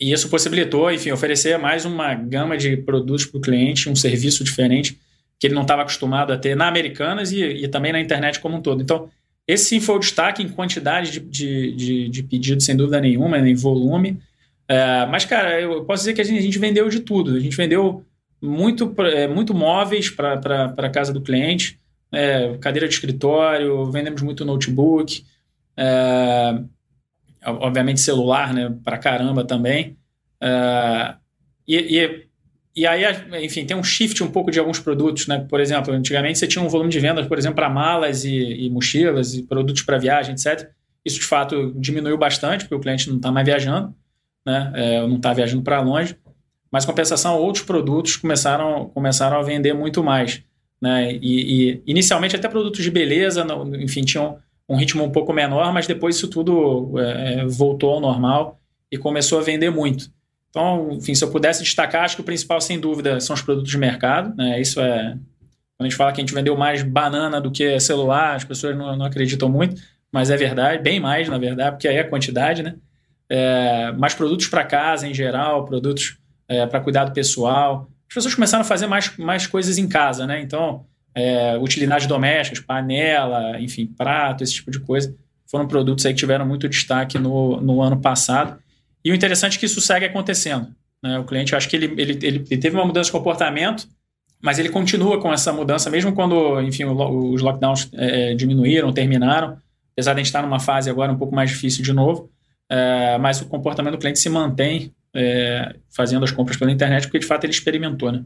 e 0.00 0.12
isso 0.12 0.30
possibilitou, 0.30 0.90
enfim, 0.90 1.10
oferecer 1.10 1.58
mais 1.58 1.84
uma 1.84 2.14
gama 2.14 2.56
de 2.56 2.74
produtos 2.78 3.26
para 3.26 3.36
o 3.36 3.40
cliente, 3.40 3.86
um 3.86 3.94
serviço 3.94 4.42
diferente 4.42 4.98
que 5.38 5.46
ele 5.46 5.54
não 5.54 5.62
estava 5.62 5.82
acostumado 5.82 6.32
a 6.32 6.38
ter 6.38 6.54
na 6.54 6.68
Americanas 6.68 7.32
e, 7.32 7.42
e, 7.42 7.68
também 7.68 7.92
na 7.92 8.00
internet 8.00 8.40
como 8.40 8.56
um 8.56 8.62
todo. 8.62 8.82
Então, 8.82 9.08
esse 9.46 9.64
sim 9.64 9.80
foi 9.80 9.96
o 9.96 9.98
destaque 9.98 10.42
em 10.42 10.48
quantidade 10.48 11.12
de, 11.12 11.20
de, 11.20 11.72
de, 11.72 12.08
de 12.08 12.22
pedidos, 12.22 12.64
sem 12.64 12.76
dúvida 12.76 13.00
nenhuma, 13.00 13.38
em 13.38 13.54
volume. 13.54 14.18
É, 14.68 15.06
mas, 15.06 15.24
cara, 15.24 15.60
eu 15.60 15.84
posso 15.84 16.02
dizer 16.02 16.14
que 16.14 16.20
a 16.20 16.24
gente, 16.24 16.38
a 16.38 16.42
gente, 16.42 16.58
vendeu 16.58 16.88
de 16.88 17.00
tudo. 17.00 17.36
A 17.36 17.40
gente 17.40 17.56
vendeu 17.56 18.04
muito, 18.40 18.94
é, 19.02 19.26
muito 19.28 19.54
móveis 19.54 20.10
para 20.10 20.74
a 20.76 20.90
casa 20.90 21.12
do 21.12 21.22
cliente, 21.22 21.78
é, 22.12 22.56
cadeira 22.58 22.88
de 22.88 22.94
escritório, 22.94 23.90
vendemos 23.90 24.22
muito 24.22 24.44
notebook. 24.44 25.24
É, 25.76 26.60
obviamente 27.44 28.00
celular, 28.00 28.52
né, 28.52 28.74
para 28.84 28.98
caramba 28.98 29.44
também. 29.44 29.96
Uh, 30.42 31.16
e, 31.66 31.98
e, 31.98 32.26
e, 32.76 32.86
aí, 32.86 33.04
enfim, 33.44 33.64
tem 33.64 33.76
um 33.76 33.82
shift 33.82 34.22
um 34.22 34.30
pouco 34.30 34.50
de 34.50 34.58
alguns 34.58 34.78
produtos, 34.78 35.26
né? 35.26 35.38
Por 35.48 35.60
exemplo, 35.60 35.92
antigamente 35.92 36.38
você 36.38 36.46
tinha 36.46 36.64
um 36.64 36.68
volume 36.68 36.90
de 36.90 36.98
vendas, 36.98 37.26
por 37.26 37.38
exemplo, 37.38 37.56
para 37.56 37.68
malas 37.68 38.24
e, 38.24 38.34
e, 38.34 38.70
mochilas 38.70 39.34
e 39.34 39.42
produtos 39.42 39.82
para 39.82 39.98
viagem, 39.98 40.34
etc. 40.34 40.70
Isso, 41.04 41.20
de 41.20 41.26
fato, 41.26 41.72
diminuiu 41.76 42.18
bastante, 42.18 42.64
porque 42.64 42.74
o 42.74 42.80
cliente 42.80 43.08
não 43.08 43.16
está 43.16 43.30
mais 43.30 43.46
viajando, 43.46 43.94
né? 44.44 44.72
É, 44.74 45.06
não 45.06 45.16
está 45.16 45.32
viajando 45.32 45.62
para 45.62 45.80
longe. 45.80 46.16
Mas, 46.70 46.84
compensação, 46.84 47.38
outros 47.38 47.64
produtos 47.64 48.16
começaram, 48.16 48.88
começaram 48.90 49.38
a 49.38 49.42
vender 49.42 49.72
muito 49.72 50.02
mais. 50.02 50.42
Né? 50.80 51.12
E, 51.14 51.72
e 51.72 51.82
inicialmente 51.86 52.34
até 52.34 52.48
produtos 52.48 52.82
de 52.82 52.90
beleza, 52.90 53.46
enfim, 53.78 54.02
tinham 54.02 54.38
um 54.68 54.76
ritmo 54.76 55.04
um 55.04 55.10
pouco 55.10 55.32
menor, 55.32 55.72
mas 55.72 55.86
depois 55.86 56.16
isso 56.16 56.28
tudo 56.28 56.98
é, 56.98 57.44
voltou 57.46 57.94
ao 57.94 58.00
normal 58.00 58.58
e 58.90 58.96
começou 58.96 59.38
a 59.38 59.42
vender 59.42 59.70
muito. 59.70 60.10
Então, 60.48 60.92
enfim, 60.92 61.14
se 61.14 61.22
eu 61.22 61.30
pudesse 61.30 61.62
destacar, 61.62 62.04
acho 62.04 62.16
que 62.16 62.22
o 62.22 62.24
principal, 62.24 62.60
sem 62.60 62.78
dúvida, 62.78 63.20
são 63.20 63.34
os 63.34 63.42
produtos 63.42 63.70
de 63.70 63.78
mercado. 63.78 64.34
Né? 64.36 64.60
Isso 64.60 64.80
é. 64.80 65.16
Quando 65.76 65.86
a 65.86 65.88
gente 65.88 65.96
fala 65.96 66.12
que 66.12 66.20
a 66.20 66.24
gente 66.24 66.34
vendeu 66.34 66.56
mais 66.56 66.82
banana 66.82 67.40
do 67.40 67.50
que 67.50 67.78
celular, 67.80 68.34
as 68.34 68.44
pessoas 68.44 68.76
não, 68.76 68.96
não 68.96 69.06
acreditam 69.06 69.48
muito, 69.48 69.80
mas 70.12 70.28
é 70.28 70.36
verdade, 70.36 70.82
bem 70.82 71.00
mais, 71.00 71.28
na 71.28 71.38
verdade, 71.38 71.72
porque 71.72 71.88
aí 71.88 71.96
é 71.96 72.00
a 72.00 72.08
quantidade, 72.08 72.62
né? 72.62 72.74
É, 73.28 73.92
mais 73.92 74.12
produtos 74.12 74.48
para 74.48 74.64
casa 74.64 75.06
em 75.06 75.14
geral, 75.14 75.64
produtos 75.64 76.18
é, 76.48 76.66
para 76.66 76.80
cuidado 76.80 77.12
pessoal. 77.12 77.88
As 78.10 78.14
pessoas 78.14 78.34
começaram 78.34 78.62
a 78.62 78.66
fazer 78.66 78.88
mais, 78.88 79.16
mais 79.16 79.46
coisas 79.46 79.78
em 79.78 79.88
casa, 79.88 80.26
né? 80.26 80.40
Então, 80.42 80.84
é, 81.14 81.56
utilidades 81.58 82.08
domésticas, 82.08 82.58
panela, 82.58 83.60
enfim, 83.60 83.86
prato, 83.86 84.42
esse 84.42 84.54
tipo 84.54 84.68
de 84.72 84.80
coisa. 84.80 85.14
Foram 85.46 85.68
produtos 85.68 86.04
aí 86.04 86.12
que 86.12 86.18
tiveram 86.18 86.44
muito 86.44 86.68
destaque 86.68 87.20
no, 87.20 87.60
no 87.60 87.80
ano 87.80 88.00
passado. 88.00 88.58
E 89.04 89.12
o 89.12 89.14
interessante 89.14 89.56
é 89.56 89.60
que 89.60 89.66
isso 89.66 89.80
segue 89.80 90.06
acontecendo. 90.06 90.74
Né? 91.00 91.20
O 91.20 91.24
cliente, 91.24 91.54
acho 91.54 91.68
que 91.68 91.76
ele, 91.76 91.86
ele, 91.96 92.18
ele, 92.20 92.40
teve 92.58 92.74
uma 92.74 92.84
mudança 92.84 93.06
de 93.06 93.12
comportamento, 93.12 93.86
mas 94.42 94.58
ele 94.58 94.70
continua 94.70 95.20
com 95.20 95.32
essa 95.32 95.52
mudança, 95.52 95.88
mesmo 95.88 96.12
quando, 96.12 96.60
enfim, 96.62 96.86
os 96.86 97.40
lockdowns 97.40 97.88
é, 97.92 98.34
diminuíram, 98.34 98.92
terminaram, 98.92 99.56
apesar 99.92 100.14
de 100.14 100.16
a 100.16 100.22
gente 100.22 100.26
estar 100.26 100.42
numa 100.42 100.58
fase 100.58 100.90
agora 100.90 101.12
um 101.12 101.16
pouco 101.16 101.34
mais 101.34 101.50
difícil 101.50 101.84
de 101.84 101.92
novo, 101.92 102.28
é, 102.68 103.18
mas 103.18 103.40
o 103.40 103.46
comportamento 103.46 103.92
do 103.92 103.98
cliente 103.98 104.18
se 104.18 104.28
mantém 104.28 104.92
é, 105.14 105.76
fazendo 105.90 106.24
as 106.24 106.30
compras 106.30 106.56
pela 106.56 106.70
internet, 106.70 107.04
porque 107.04 107.18
de 107.18 107.26
fato 107.26 107.44
ele 107.44 107.52
experimentou, 107.52 108.12
né? 108.12 108.24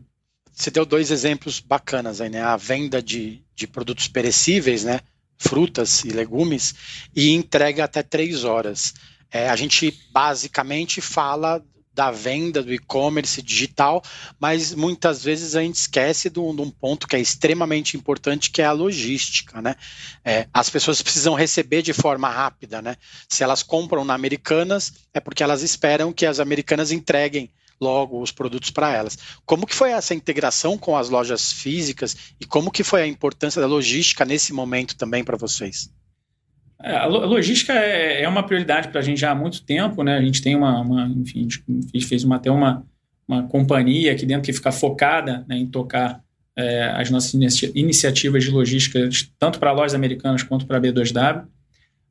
você 0.54 0.70
deu 0.70 0.86
dois 0.86 1.10
exemplos 1.10 1.58
bacanas 1.58 2.20
aí, 2.20 2.30
né? 2.30 2.40
A 2.40 2.56
venda 2.56 3.02
de, 3.02 3.42
de 3.56 3.66
produtos 3.66 4.06
perecíveis, 4.06 4.84
né? 4.84 5.00
Frutas 5.36 6.04
e 6.04 6.10
legumes, 6.10 6.74
e 7.14 7.32
entrega 7.32 7.84
até 7.84 8.02
três 8.02 8.44
horas. 8.44 8.94
É, 9.30 9.48
a 9.50 9.56
gente 9.56 9.92
basicamente 10.12 11.00
fala 11.00 11.60
da 11.94 12.10
venda 12.10 12.62
do 12.62 12.74
e-commerce 12.74 13.40
digital, 13.40 14.02
mas 14.38 14.74
muitas 14.74 15.22
vezes 15.22 15.54
a 15.54 15.62
gente 15.62 15.76
esquece 15.76 16.28
de 16.28 16.40
um, 16.40 16.54
de 16.54 16.62
um, 16.62 16.70
ponto 16.70 17.06
que 17.06 17.14
é 17.14 17.20
extremamente 17.20 17.96
importante, 17.96 18.50
que 18.50 18.60
é 18.60 18.64
a 18.64 18.72
logística, 18.72 19.62
né? 19.62 19.76
É, 20.24 20.48
as 20.52 20.68
pessoas 20.68 21.00
precisam 21.00 21.34
receber 21.34 21.82
de 21.82 21.92
forma 21.92 22.28
rápida, 22.28 22.82
né? 22.82 22.96
Se 23.28 23.44
elas 23.44 23.62
compram 23.62 24.04
na 24.04 24.14
Americanas, 24.14 24.92
é 25.12 25.20
porque 25.20 25.42
elas 25.42 25.62
esperam 25.62 26.12
que 26.12 26.26
as 26.26 26.40
americanas 26.40 26.90
entreguem 26.90 27.50
logo 27.80 28.20
os 28.20 28.32
produtos 28.32 28.70
para 28.70 28.92
elas. 28.92 29.18
Como 29.44 29.66
que 29.66 29.74
foi 29.74 29.90
essa 29.90 30.14
integração 30.14 30.76
com 30.76 30.96
as 30.96 31.08
lojas 31.08 31.52
físicas 31.52 32.16
e 32.40 32.44
como 32.44 32.70
que 32.70 32.82
foi 32.82 33.02
a 33.02 33.06
importância 33.06 33.60
da 33.60 33.66
logística 33.66 34.24
nesse 34.24 34.52
momento 34.52 34.96
também 34.96 35.22
para 35.22 35.36
vocês? 35.36 35.90
É, 36.84 36.96
a 36.96 37.06
logística 37.06 37.72
é, 37.72 38.22
é 38.22 38.28
uma 38.28 38.42
prioridade 38.42 38.88
para 38.88 39.00
a 39.00 39.02
gente 39.02 39.18
já 39.18 39.30
há 39.30 39.34
muito 39.34 39.62
tempo, 39.62 40.02
né? 40.02 40.18
A 40.18 40.20
gente 40.20 40.42
tem 40.42 40.54
uma, 40.54 40.80
uma 40.80 41.06
enfim, 41.06 41.48
a 41.48 41.96
gente 41.96 42.06
fez 42.06 42.24
uma, 42.24 42.36
até 42.36 42.50
uma, 42.50 42.84
uma 43.26 43.42
companhia 43.44 44.12
aqui 44.12 44.26
dentro 44.26 44.44
que 44.44 44.52
fica 44.52 44.70
focada 44.70 45.46
né, 45.48 45.56
em 45.56 45.66
tocar 45.66 46.22
é, 46.54 46.92
as 46.94 47.08
nossas 47.08 47.32
iniciativas 47.74 48.44
de 48.44 48.50
logística, 48.50 49.08
tanto 49.38 49.58
para 49.58 49.72
lojas 49.72 49.94
americanas 49.94 50.42
quanto 50.42 50.66
para 50.66 50.76
a 50.76 50.80
B2W. 50.80 51.46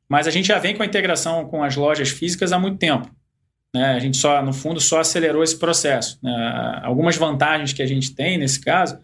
Mas 0.08 0.26
a 0.26 0.30
gente 0.32 0.48
já 0.48 0.58
vem 0.58 0.74
com 0.74 0.82
a 0.82 0.86
integração 0.86 1.46
com 1.46 1.62
as 1.62 1.76
lojas 1.76 2.08
físicas 2.08 2.52
há 2.52 2.58
muito 2.58 2.76
tempo. 2.76 3.08
Né? 3.72 3.92
A 3.94 4.00
gente 4.00 4.16
só, 4.16 4.42
no 4.42 4.52
fundo, 4.52 4.80
só 4.80 4.98
acelerou 4.98 5.44
esse 5.44 5.56
processo. 5.56 6.18
Né? 6.20 6.80
Algumas 6.82 7.16
vantagens 7.16 7.72
que 7.72 7.82
a 7.82 7.86
gente 7.86 8.12
tem 8.12 8.36
nesse 8.38 8.60
caso 8.60 8.98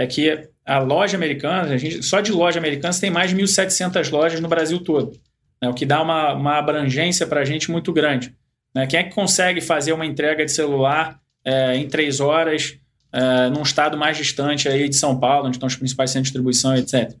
é 0.00 0.06
que 0.06 0.48
a 0.64 0.78
loja 0.78 1.14
americana, 1.14 1.74
a 1.74 1.76
gente, 1.76 2.02
só 2.02 2.22
de 2.22 2.32
loja 2.32 2.58
americana, 2.58 2.94
tem 2.98 3.10
mais 3.10 3.30
de 3.30 3.36
1.700 3.36 4.10
lojas 4.10 4.40
no 4.40 4.48
Brasil 4.48 4.82
todo, 4.82 5.12
né? 5.60 5.68
o 5.68 5.74
que 5.74 5.84
dá 5.84 6.02
uma, 6.02 6.32
uma 6.32 6.58
abrangência 6.58 7.26
para 7.26 7.40
a 7.42 7.44
gente 7.44 7.70
muito 7.70 7.92
grande. 7.92 8.34
Né? 8.74 8.86
Quem 8.86 9.00
é 9.00 9.02
que 9.04 9.14
consegue 9.14 9.60
fazer 9.60 9.92
uma 9.92 10.06
entrega 10.06 10.42
de 10.42 10.52
celular 10.52 11.20
é, 11.44 11.76
em 11.76 11.86
três 11.86 12.18
horas 12.18 12.78
é, 13.12 13.50
num 13.50 13.60
estado 13.60 13.98
mais 13.98 14.16
distante 14.16 14.68
aí 14.68 14.88
de 14.88 14.96
São 14.96 15.20
Paulo, 15.20 15.48
onde 15.48 15.56
estão 15.56 15.66
os 15.66 15.76
principais 15.76 16.10
centros 16.12 16.28
de 16.28 16.32
distribuição, 16.32 16.74
etc. 16.74 17.14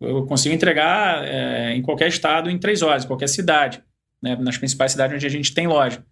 Eu 0.00 0.26
consigo 0.26 0.52
entregar 0.52 1.24
é, 1.24 1.74
em 1.74 1.82
qualquer 1.82 2.08
estado 2.08 2.50
em 2.50 2.58
três 2.58 2.82
horas, 2.82 3.04
qualquer 3.04 3.28
cidade, 3.28 3.80
né? 4.20 4.34
nas 4.40 4.58
principais 4.58 4.90
cidades 4.90 5.14
onde 5.14 5.26
a 5.26 5.30
gente 5.30 5.54
tem 5.54 5.68
loja. 5.68 6.04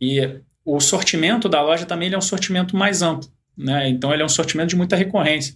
E 0.00 0.40
o 0.64 0.80
sortimento 0.80 1.50
da 1.50 1.60
loja 1.60 1.84
também 1.84 2.10
é 2.10 2.16
um 2.16 2.22
sortimento 2.22 2.74
mais 2.74 3.02
amplo. 3.02 3.28
Né? 3.60 3.88
Então, 3.88 4.12
ele 4.12 4.22
é 4.22 4.24
um 4.24 4.28
sortimento 4.28 4.70
de 4.70 4.76
muita 4.76 4.96
recorrência. 4.96 5.54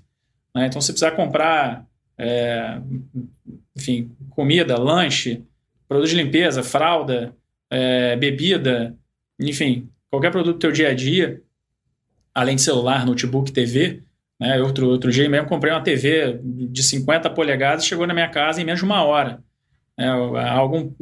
Né? 0.54 0.66
Então, 0.66 0.80
se 0.80 0.92
precisar 0.92 1.12
comprar 1.12 1.86
é, 2.18 2.78
enfim, 3.76 4.10
comida, 4.30 4.78
lanche, 4.78 5.42
produto 5.88 6.08
de 6.08 6.16
limpeza, 6.16 6.62
fralda, 6.62 7.34
é, 7.70 8.16
bebida, 8.16 8.96
enfim, 9.40 9.88
qualquer 10.10 10.30
produto 10.30 10.54
do 10.54 10.58
teu 10.60 10.72
dia 10.72 10.90
a 10.90 10.94
dia, 10.94 11.42
além 12.34 12.56
de 12.56 12.62
celular, 12.62 13.04
notebook, 13.04 13.52
TV. 13.52 14.02
Né? 14.40 14.60
Outro, 14.60 14.88
outro 14.88 15.10
dia 15.10 15.28
mesmo 15.28 15.48
comprei 15.48 15.72
uma 15.72 15.82
TV 15.82 16.40
de 16.42 16.82
50 16.82 17.30
polegadas, 17.30 17.86
chegou 17.86 18.06
na 18.06 18.14
minha 18.14 18.28
casa 18.28 18.60
em 18.60 18.64
menos 18.64 18.80
de 18.80 18.84
uma 18.84 19.02
hora. 19.02 19.42
É, 19.96 20.08
algum, 20.08 20.92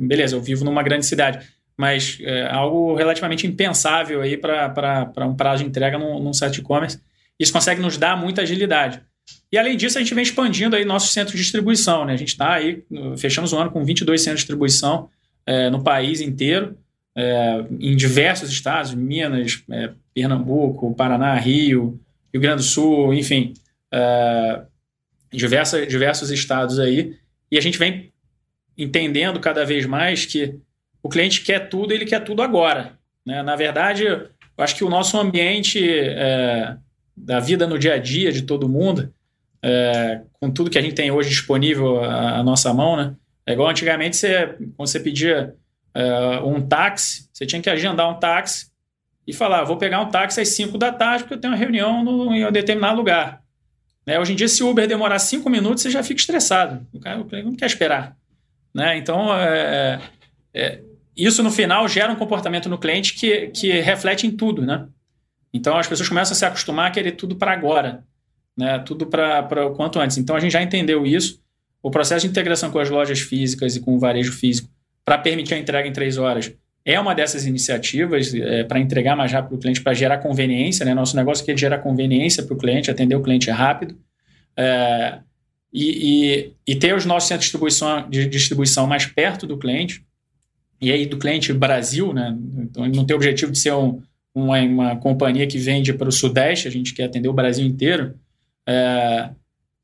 beleza, 0.00 0.36
eu 0.36 0.42
vivo 0.42 0.64
numa 0.64 0.82
grande 0.82 1.06
cidade, 1.06 1.46
mas 1.82 2.18
é 2.20 2.46
algo 2.46 2.94
relativamente 2.94 3.44
impensável 3.44 4.22
aí 4.22 4.36
para 4.36 5.26
um 5.26 5.34
prazo 5.34 5.64
de 5.64 5.68
entrega 5.68 5.98
num, 5.98 6.22
num 6.22 6.32
site 6.32 6.58
e-commerce. 6.58 7.00
Isso 7.40 7.52
consegue 7.52 7.82
nos 7.82 7.96
dar 7.98 8.16
muita 8.16 8.42
agilidade. 8.42 9.02
E 9.50 9.58
além 9.58 9.76
disso, 9.76 9.98
a 9.98 10.00
gente 10.00 10.14
vem 10.14 10.22
expandindo 10.22 10.76
aí 10.76 10.84
nossos 10.84 11.10
centros 11.10 11.36
de 11.36 11.42
distribuição. 11.42 12.04
Né? 12.04 12.12
A 12.12 12.16
gente 12.16 12.28
está 12.28 12.52
aí, 12.52 12.84
fechamos 13.18 13.52
o 13.52 13.58
ano 13.58 13.72
com 13.72 13.84
22 13.84 14.20
centros 14.20 14.42
de 14.42 14.44
distribuição 14.44 15.08
é, 15.44 15.68
no 15.70 15.82
país 15.82 16.20
inteiro, 16.20 16.78
é, 17.16 17.64
em 17.80 17.96
diversos 17.96 18.48
estados, 18.48 18.94
Minas, 18.94 19.64
é, 19.68 19.90
Pernambuco, 20.14 20.94
Paraná, 20.94 21.34
Rio, 21.34 22.00
Rio 22.32 22.40
Grande 22.40 22.58
do 22.58 22.62
Sul, 22.62 23.12
enfim, 23.12 23.54
é, 23.92 24.62
diversos 25.32 25.88
diversos 25.88 26.30
estados 26.30 26.78
aí. 26.78 27.16
E 27.50 27.58
a 27.58 27.60
gente 27.60 27.76
vem 27.76 28.12
entendendo 28.78 29.40
cada 29.40 29.64
vez 29.64 29.84
mais 29.84 30.24
que 30.24 30.60
o 31.02 31.08
cliente 31.08 31.42
quer 31.42 31.68
tudo, 31.68 31.92
ele 31.92 32.04
quer 32.04 32.20
tudo 32.20 32.42
agora. 32.42 32.98
Né? 33.26 33.42
Na 33.42 33.56
verdade, 33.56 34.04
eu 34.04 34.28
acho 34.56 34.76
que 34.76 34.84
o 34.84 34.90
nosso 34.90 35.18
ambiente 35.18 35.82
é, 35.90 36.76
da 37.16 37.40
vida 37.40 37.66
no 37.66 37.78
dia 37.78 37.94
a 37.94 37.98
dia 37.98 38.30
de 38.32 38.42
todo 38.42 38.68
mundo, 38.68 39.12
é, 39.62 40.22
com 40.40 40.50
tudo 40.50 40.70
que 40.70 40.78
a 40.78 40.82
gente 40.82 40.94
tem 40.94 41.10
hoje 41.10 41.30
disponível 41.30 42.02
à, 42.02 42.38
à, 42.38 42.42
nossa 42.42 42.72
mão, 42.74 42.96
né? 42.96 43.14
É 43.46 43.52
igual 43.52 43.68
antigamente, 43.68 44.16
você, 44.16 44.54
quando 44.76 44.88
você 44.88 45.00
pedia 45.00 45.54
é, 45.94 46.40
um 46.40 46.60
táxi, 46.60 47.28
você 47.32 47.44
tinha 47.44 47.60
que 47.60 47.70
agendar 47.70 48.08
um 48.08 48.18
táxi 48.18 48.70
e 49.26 49.32
falar, 49.32 49.64
vou 49.64 49.76
pegar 49.76 50.00
um 50.00 50.08
táxi 50.08 50.40
às 50.40 50.48
5 50.48 50.78
da 50.78 50.92
tarde 50.92 51.24
porque 51.24 51.34
eu 51.34 51.40
tenho 51.40 51.52
uma 51.52 51.58
reunião 51.58 52.04
no, 52.04 52.32
em 52.34 52.46
um 52.46 52.52
determinado 52.52 52.96
lugar. 52.96 53.42
Né? 54.06 54.18
Hoje 54.18 54.32
em 54.32 54.36
dia, 54.36 54.48
se 54.48 54.62
o 54.62 54.70
Uber 54.70 54.86
demorar 54.86 55.18
5 55.18 55.48
minutos, 55.48 55.82
você 55.82 55.90
já 55.90 56.02
fica 56.02 56.20
estressado. 56.20 56.86
O 56.92 57.00
cara, 57.00 57.20
o 57.20 57.24
cliente 57.24 57.46
não 57.46 57.56
quer 57.56 57.66
esperar. 57.66 58.16
Né? 58.74 58.96
Então, 58.96 59.36
é, 59.36 60.00
é, 60.54 60.82
isso 61.16 61.42
no 61.42 61.50
final 61.50 61.86
gera 61.88 62.12
um 62.12 62.16
comportamento 62.16 62.68
no 62.68 62.78
cliente 62.78 63.14
que, 63.14 63.48
que 63.48 63.80
reflete 63.80 64.26
em 64.26 64.30
tudo, 64.30 64.62
né? 64.62 64.86
Então 65.52 65.76
as 65.76 65.86
pessoas 65.86 66.08
começam 66.08 66.32
a 66.32 66.36
se 66.36 66.44
acostumar 66.44 66.88
a 66.88 66.90
querer 66.90 67.12
tudo 67.12 67.36
para 67.36 67.52
agora, 67.52 68.04
né? 68.56 68.78
Tudo 68.80 69.06
para 69.06 69.66
o 69.66 69.74
quanto 69.74 70.00
antes. 70.00 70.16
Então 70.16 70.34
a 70.34 70.40
gente 70.40 70.52
já 70.52 70.62
entendeu 70.62 71.04
isso. 71.06 71.40
O 71.82 71.90
processo 71.90 72.24
de 72.24 72.30
integração 72.30 72.70
com 72.70 72.78
as 72.78 72.88
lojas 72.88 73.20
físicas 73.20 73.76
e 73.76 73.80
com 73.80 73.94
o 73.94 73.98
varejo 73.98 74.32
físico 74.32 74.68
para 75.04 75.18
permitir 75.18 75.54
a 75.54 75.58
entrega 75.58 75.86
em 75.86 75.92
três 75.92 76.16
horas 76.16 76.54
é 76.84 76.98
uma 76.98 77.14
dessas 77.14 77.46
iniciativas 77.46 78.34
é, 78.34 78.64
para 78.64 78.80
entregar 78.80 79.14
mais 79.16 79.30
rápido 79.30 79.54
o 79.54 79.58
cliente, 79.58 79.80
para 79.80 79.94
gerar 79.94 80.18
conveniência. 80.18 80.84
Né? 80.84 80.94
Nosso 80.94 81.16
negócio 81.16 81.42
aqui 81.42 81.52
é 81.52 81.56
gerar 81.56 81.78
conveniência 81.78 82.42
para 82.42 82.54
o 82.54 82.58
cliente, 82.58 82.90
atender 82.90 83.14
o 83.14 83.22
cliente 83.22 83.50
rápido. 83.50 83.96
É, 84.56 85.18
e, 85.72 86.52
e, 86.66 86.72
e, 86.72 86.76
ter 86.76 86.94
os 86.94 87.06
nossos 87.06 87.28
centros 87.28 87.46
de 87.46 87.50
distribuição, 87.50 88.10
de 88.10 88.26
distribuição 88.26 88.86
mais 88.86 89.06
perto 89.06 89.46
do 89.46 89.56
cliente 89.56 90.04
e 90.82 90.90
aí 90.90 91.06
do 91.06 91.16
cliente 91.16 91.52
Brasil, 91.52 92.12
né? 92.12 92.36
Então, 92.58 92.84
não 92.88 93.06
tem 93.06 93.14
o 93.14 93.16
objetivo 93.16 93.52
de 93.52 93.58
ser 93.58 93.72
um, 93.72 94.02
uma, 94.34 94.58
uma 94.60 94.96
companhia 94.96 95.46
que 95.46 95.56
vende 95.56 95.92
para 95.92 96.08
o 96.08 96.12
Sudeste, 96.12 96.66
a 96.66 96.70
gente 96.70 96.92
quer 96.92 97.04
atender 97.04 97.28
o 97.28 97.32
Brasil 97.32 97.64
inteiro, 97.64 98.14
é, 98.66 99.30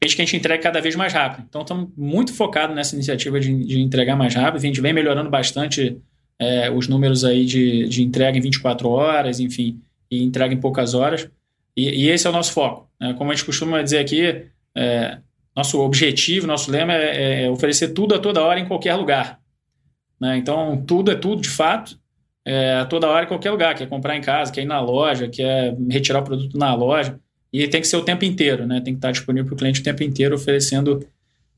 desde 0.00 0.16
que 0.16 0.22
a 0.22 0.24
gente 0.24 0.36
entregue 0.36 0.60
cada 0.60 0.80
vez 0.80 0.96
mais 0.96 1.12
rápido. 1.12 1.46
Então, 1.48 1.62
estamos 1.62 1.88
muito 1.96 2.34
focados 2.34 2.74
nessa 2.74 2.96
iniciativa 2.96 3.38
de, 3.38 3.64
de, 3.64 3.80
entregar 3.80 4.16
mais 4.16 4.34
rápido. 4.34 4.56
A 4.56 4.66
gente 4.66 4.80
vem 4.80 4.92
melhorando 4.92 5.30
bastante 5.30 5.96
é, 6.36 6.68
os 6.68 6.88
números 6.88 7.24
aí 7.24 7.46
de, 7.46 7.88
de 7.88 8.02
entrega 8.02 8.36
em 8.36 8.40
24 8.40 8.88
horas, 8.88 9.38
enfim, 9.38 9.80
e 10.10 10.24
entrega 10.24 10.52
em 10.52 10.60
poucas 10.60 10.94
horas. 10.94 11.30
E, 11.76 12.06
e 12.06 12.08
esse 12.08 12.26
é 12.26 12.30
o 12.30 12.32
nosso 12.32 12.52
foco. 12.52 12.90
Né? 13.00 13.14
Como 13.16 13.30
a 13.30 13.34
gente 13.34 13.46
costuma 13.46 13.80
dizer 13.82 13.98
aqui, 13.98 14.46
é, 14.76 15.18
nosso 15.54 15.80
objetivo, 15.80 16.44
nosso 16.44 16.72
lema 16.72 16.92
é, 16.92 17.44
é 17.44 17.50
oferecer 17.50 17.88
tudo 17.88 18.16
a 18.16 18.18
toda 18.18 18.42
hora 18.42 18.58
em 18.58 18.66
qualquer 18.66 18.96
lugar. 18.96 19.40
Né? 20.20 20.36
Então, 20.38 20.82
tudo 20.86 21.10
é 21.10 21.14
tudo, 21.14 21.42
de 21.42 21.48
fato, 21.48 21.98
é, 22.44 22.74
a 22.74 22.84
toda 22.84 23.08
hora 23.08 23.24
em 23.24 23.28
qualquer 23.28 23.50
lugar. 23.50 23.74
Quer 23.74 23.88
comprar 23.88 24.16
em 24.16 24.20
casa, 24.20 24.52
quer 24.52 24.62
ir 24.62 24.66
na 24.66 24.80
loja, 24.80 25.28
quer 25.28 25.76
retirar 25.90 26.20
o 26.20 26.24
produto 26.24 26.56
na 26.56 26.74
loja. 26.74 27.18
E 27.52 27.66
tem 27.66 27.80
que 27.80 27.88
ser 27.88 27.96
o 27.96 28.04
tempo 28.04 28.24
inteiro, 28.24 28.66
né? 28.66 28.80
tem 28.80 28.92
que 28.92 28.98
estar 28.98 29.10
disponível 29.10 29.46
para 29.46 29.54
o 29.54 29.56
cliente 29.56 29.80
o 29.80 29.84
tempo 29.84 30.02
inteiro, 30.02 30.34
oferecendo 30.34 31.06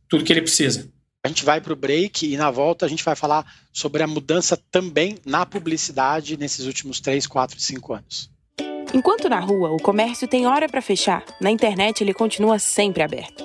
tudo 0.09 0.25
que 0.25 0.33
ele 0.33 0.43
precisa. 0.43 0.89
A 1.23 1.29
gente 1.29 1.45
vai 1.45 1.61
para 1.61 1.73
o 1.73 1.77
break 1.77 2.33
e 2.33 2.37
na 2.37 2.51
volta 2.51 2.87
a 2.87 2.89
gente 2.89 3.05
vai 3.05 3.15
falar 3.15 3.45
sobre 3.73 4.03
a 4.03 4.07
mudança 4.07 4.57
também 4.71 5.17
na 5.27 5.45
publicidade 5.45 6.37
nesses 6.37 6.65
últimos 6.65 7.01
3, 7.01 7.27
4, 7.27 7.61
5 7.61 7.93
anos. 7.93 8.31
Enquanto 8.95 9.29
na 9.29 9.39
rua 9.39 9.71
o 9.71 9.77
comércio 9.77 10.27
tem 10.27 10.47
hora 10.47 10.69
para 10.69 10.81
fechar, 10.81 11.25
na 11.41 11.51
internet 11.51 12.03
ele 12.03 12.15
continua 12.15 12.59
sempre 12.59 13.03
aberto. 13.03 13.45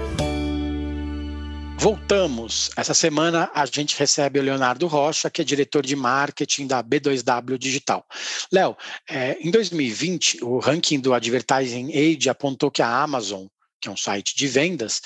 Voltamos. 1.81 2.69
Essa 2.77 2.93
semana 2.93 3.49
a 3.55 3.65
gente 3.65 3.97
recebe 3.97 4.37
o 4.37 4.43
Leonardo 4.43 4.85
Rocha, 4.85 5.31
que 5.31 5.41
é 5.41 5.43
diretor 5.43 5.83
de 5.83 5.95
marketing 5.95 6.67
da 6.67 6.83
B2W 6.83 7.57
Digital. 7.57 8.05
Léo, 8.53 8.77
é, 9.09 9.35
em 9.41 9.49
2020, 9.49 10.43
o 10.43 10.59
ranking 10.59 10.99
do 10.99 11.11
Advertising 11.11 11.89
Age 11.89 12.29
apontou 12.29 12.69
que 12.69 12.83
a 12.83 13.01
Amazon, 13.01 13.47
que 13.81 13.89
é 13.89 13.91
um 13.91 13.97
site 13.97 14.35
de 14.35 14.47
vendas, 14.47 15.01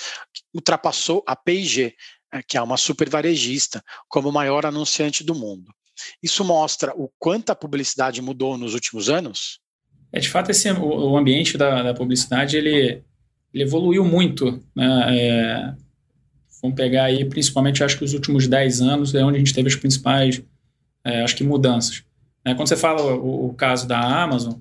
ultrapassou 0.54 1.24
a 1.26 1.34
P&G, 1.34 1.94
é, 2.30 2.42
que 2.42 2.58
é 2.58 2.60
uma 2.60 2.76
super 2.76 3.08
varejista, 3.08 3.82
como 4.06 4.28
o 4.28 4.32
maior 4.32 4.66
anunciante 4.66 5.24
do 5.24 5.34
mundo. 5.34 5.72
Isso 6.22 6.44
mostra 6.44 6.92
o 6.94 7.10
quanto 7.18 7.48
a 7.48 7.56
publicidade 7.56 8.20
mudou 8.20 8.58
nos 8.58 8.74
últimos 8.74 9.08
anos? 9.08 9.60
É, 10.12 10.20
de 10.20 10.28
fato, 10.28 10.50
esse, 10.50 10.70
o, 10.72 11.12
o 11.12 11.16
ambiente 11.16 11.56
da, 11.56 11.82
da, 11.82 11.94
publicidade, 11.94 12.54
ele, 12.54 13.02
ele 13.54 13.64
evoluiu 13.64 14.04
muito, 14.04 14.62
né? 14.74 15.16
É, 15.18 15.85
vamos 16.66 16.76
pegar 16.76 17.04
aí, 17.04 17.24
principalmente, 17.24 17.82
acho 17.82 17.96
que 17.96 18.04
os 18.04 18.12
últimos 18.12 18.46
10 18.46 18.80
anos 18.80 19.14
é 19.14 19.24
onde 19.24 19.36
a 19.36 19.38
gente 19.38 19.54
teve 19.54 19.68
as 19.68 19.76
principais, 19.76 20.42
é, 21.04 21.22
acho 21.22 21.36
que, 21.36 21.44
mudanças. 21.44 22.02
É, 22.44 22.54
quando 22.54 22.68
você 22.68 22.76
fala 22.76 23.02
o, 23.02 23.46
o, 23.46 23.54
caso 23.54 23.86
da 23.86 23.98
Amazon, 23.98 24.54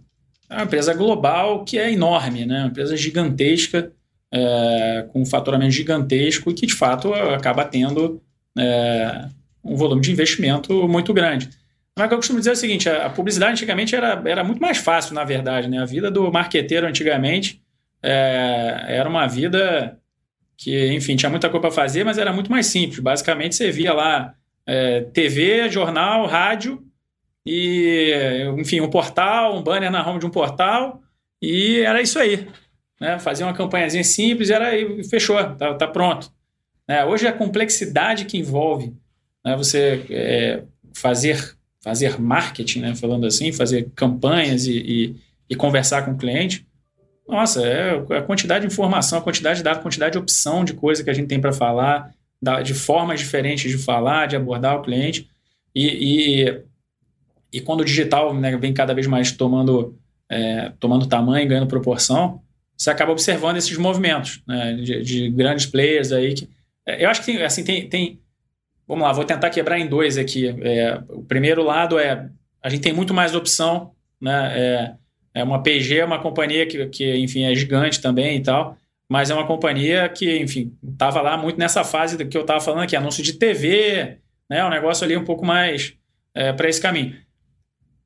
é 0.49 0.55
uma 0.55 0.63
empresa 0.63 0.93
global 0.93 1.63
que 1.63 1.77
é 1.77 1.91
enorme, 1.91 2.45
né? 2.45 2.59
uma 2.59 2.67
empresa 2.67 2.95
gigantesca, 2.95 3.91
é, 4.31 5.05
com 5.11 5.21
um 5.21 5.25
faturamento 5.25 5.71
gigantesco 5.71 6.51
e 6.51 6.53
que, 6.53 6.65
de 6.65 6.73
fato, 6.73 7.13
acaba 7.13 7.65
tendo 7.65 8.21
é, 8.57 9.27
um 9.63 9.75
volume 9.75 10.01
de 10.01 10.11
investimento 10.11 10.87
muito 10.87 11.13
grande. 11.13 11.49
Mas 11.97 12.05
o 12.05 12.09
que 12.09 12.13
eu 12.13 12.17
costumo 12.17 12.39
dizer 12.39 12.51
é 12.51 12.53
o 12.53 12.57
seguinte: 12.57 12.89
a, 12.89 13.09
publicidade 13.09 13.53
antigamente 13.53 13.95
era, 13.95 14.21
era 14.25 14.43
muito 14.43 14.61
mais 14.61 14.77
fácil, 14.77 15.15
na 15.15 15.23
verdade. 15.23 15.67
Né? 15.67 15.79
A 15.79 15.85
vida 15.85 16.11
do 16.11 16.31
marqueteiro 16.31 16.85
antigamente 16.85 17.61
é, 18.03 18.85
era 18.87 19.09
uma 19.09 19.25
vida 19.27 19.97
que, 20.57 20.93
enfim, 20.93 21.15
tinha 21.15 21.29
muita 21.29 21.49
coisa 21.49 21.61
para 21.61 21.71
fazer, 21.71 22.03
mas 22.03 22.17
era 22.17 22.31
muito 22.31 22.51
mais 22.51 22.67
simples. 22.67 22.99
Basicamente, 22.99 23.55
você 23.55 23.71
via 23.71 23.93
lá 23.93 24.33
é, 24.65 25.01
TV, 25.01 25.69
jornal, 25.69 26.25
rádio 26.25 26.83
e, 27.45 28.13
enfim, 28.57 28.81
um 28.81 28.89
portal, 28.89 29.55
um 29.57 29.63
banner 29.63 29.91
na 29.91 30.07
home 30.07 30.19
de 30.19 30.25
um 30.25 30.31
portal 30.31 31.01
e 31.41 31.79
era 31.79 32.01
isso 32.01 32.17
aí. 32.17 32.47
Né? 32.99 33.19
Fazia 33.19 33.45
uma 33.45 33.53
campanhazinha 33.53 34.03
simples 34.03 34.49
era, 34.49 34.75
e 34.77 35.03
fechou, 35.03 35.37
tá, 35.55 35.73
tá 35.73 35.87
pronto. 35.87 36.31
É, 36.87 37.03
hoje 37.03 37.27
a 37.27 37.33
complexidade 37.33 38.25
que 38.25 38.37
envolve 38.37 38.93
né, 39.43 39.55
você 39.55 40.05
é, 40.09 40.63
fazer 40.93 41.55
fazer 41.85 42.19
marketing, 42.19 42.79
né, 42.79 42.95
falando 42.95 43.27
assim, 43.27 43.51
fazer 43.51 43.91
campanhas 43.95 44.65
e, 44.65 44.75
e, 44.75 45.15
e, 45.47 45.55
conversar 45.55 46.03
com 46.03 46.13
o 46.13 46.17
cliente, 46.17 46.65
nossa, 47.27 47.65
é 47.65 48.17
a 48.17 48.21
quantidade 48.21 48.65
de 48.65 48.71
informação, 48.71 49.19
a 49.19 49.21
quantidade 49.21 49.57
de 49.57 49.63
dados, 49.63 49.79
a 49.79 49.83
quantidade 49.83 50.13
de 50.13 50.17
opção 50.17 50.63
de 50.63 50.73
coisa 50.73 51.03
que 51.03 51.09
a 51.09 51.13
gente 51.13 51.27
tem 51.27 51.41
para 51.41 51.51
falar, 51.51 52.13
de 52.63 52.73
formas 52.73 53.19
diferentes 53.19 53.71
de 53.71 53.77
falar, 53.77 54.27
de 54.27 54.35
abordar 54.35 54.77
o 54.77 54.81
cliente. 54.81 55.27
E, 55.73 56.43
e, 56.43 56.61
e 57.51 57.61
quando 57.61 57.81
o 57.81 57.85
digital 57.85 58.33
né, 58.33 58.55
vem 58.57 58.73
cada 58.73 58.93
vez 58.93 59.07
mais 59.07 59.31
tomando, 59.31 59.97
é, 60.29 60.71
tomando 60.79 61.07
tamanho, 61.07 61.47
ganhando 61.47 61.67
proporção, 61.67 62.41
você 62.77 62.89
acaba 62.91 63.11
observando 63.11 63.57
esses 63.57 63.77
movimentos 63.77 64.43
né, 64.47 64.73
de, 64.73 65.01
de, 65.01 65.29
grandes 65.31 65.65
players 65.65 66.11
aí. 66.11 66.33
Que, 66.35 66.49
é, 66.85 67.03
eu 67.03 67.09
acho 67.09 67.21
que 67.21 67.25
tem, 67.25 67.43
assim, 67.43 67.63
tem, 67.63 67.89
tem 67.89 68.19
Vamos 68.87 69.03
lá, 69.03 69.11
vou 69.11 69.25
tentar 69.25 69.49
quebrar 69.49 69.79
em 69.79 69.87
dois 69.87 70.17
aqui. 70.17 70.47
É, 70.61 71.01
o 71.09 71.23
primeiro 71.23 71.63
lado 71.63 71.97
é 71.97 72.29
a 72.61 72.69
gente 72.69 72.81
tem 72.81 72.93
muito 72.93 73.13
mais 73.13 73.35
opção, 73.35 73.91
né? 74.19 74.59
É, 74.59 74.93
é 75.35 75.43
uma 75.43 75.61
PG, 75.61 75.99
é 75.99 76.05
uma 76.05 76.17
companhia 76.17 76.65
que, 76.65 76.87
que, 76.87 77.17
enfim, 77.17 77.43
é 77.43 77.53
gigante 77.53 78.01
também 78.01 78.37
e 78.37 78.41
tal, 78.41 78.77
mas 79.07 79.29
é 79.29 79.33
uma 79.33 79.45
companhia 79.45 80.07
que, 80.07 80.39
enfim, 80.39 80.73
estava 80.81 81.21
lá 81.21 81.37
muito 81.37 81.59
nessa 81.59 81.83
fase 81.83 82.17
do 82.17 82.25
que 82.25 82.37
eu 82.37 82.41
estava 82.41 82.61
falando 82.61 82.83
aqui, 82.83 82.95
anúncio 82.95 83.21
de 83.21 83.33
TV, 83.33 84.17
né? 84.49 84.65
Um 84.65 84.69
negócio 84.69 85.03
ali 85.03 85.17
um 85.17 85.25
pouco 85.25 85.45
mais 85.45 85.93
é, 86.33 86.53
para 86.53 86.69
esse 86.69 86.81
caminho. 86.81 87.15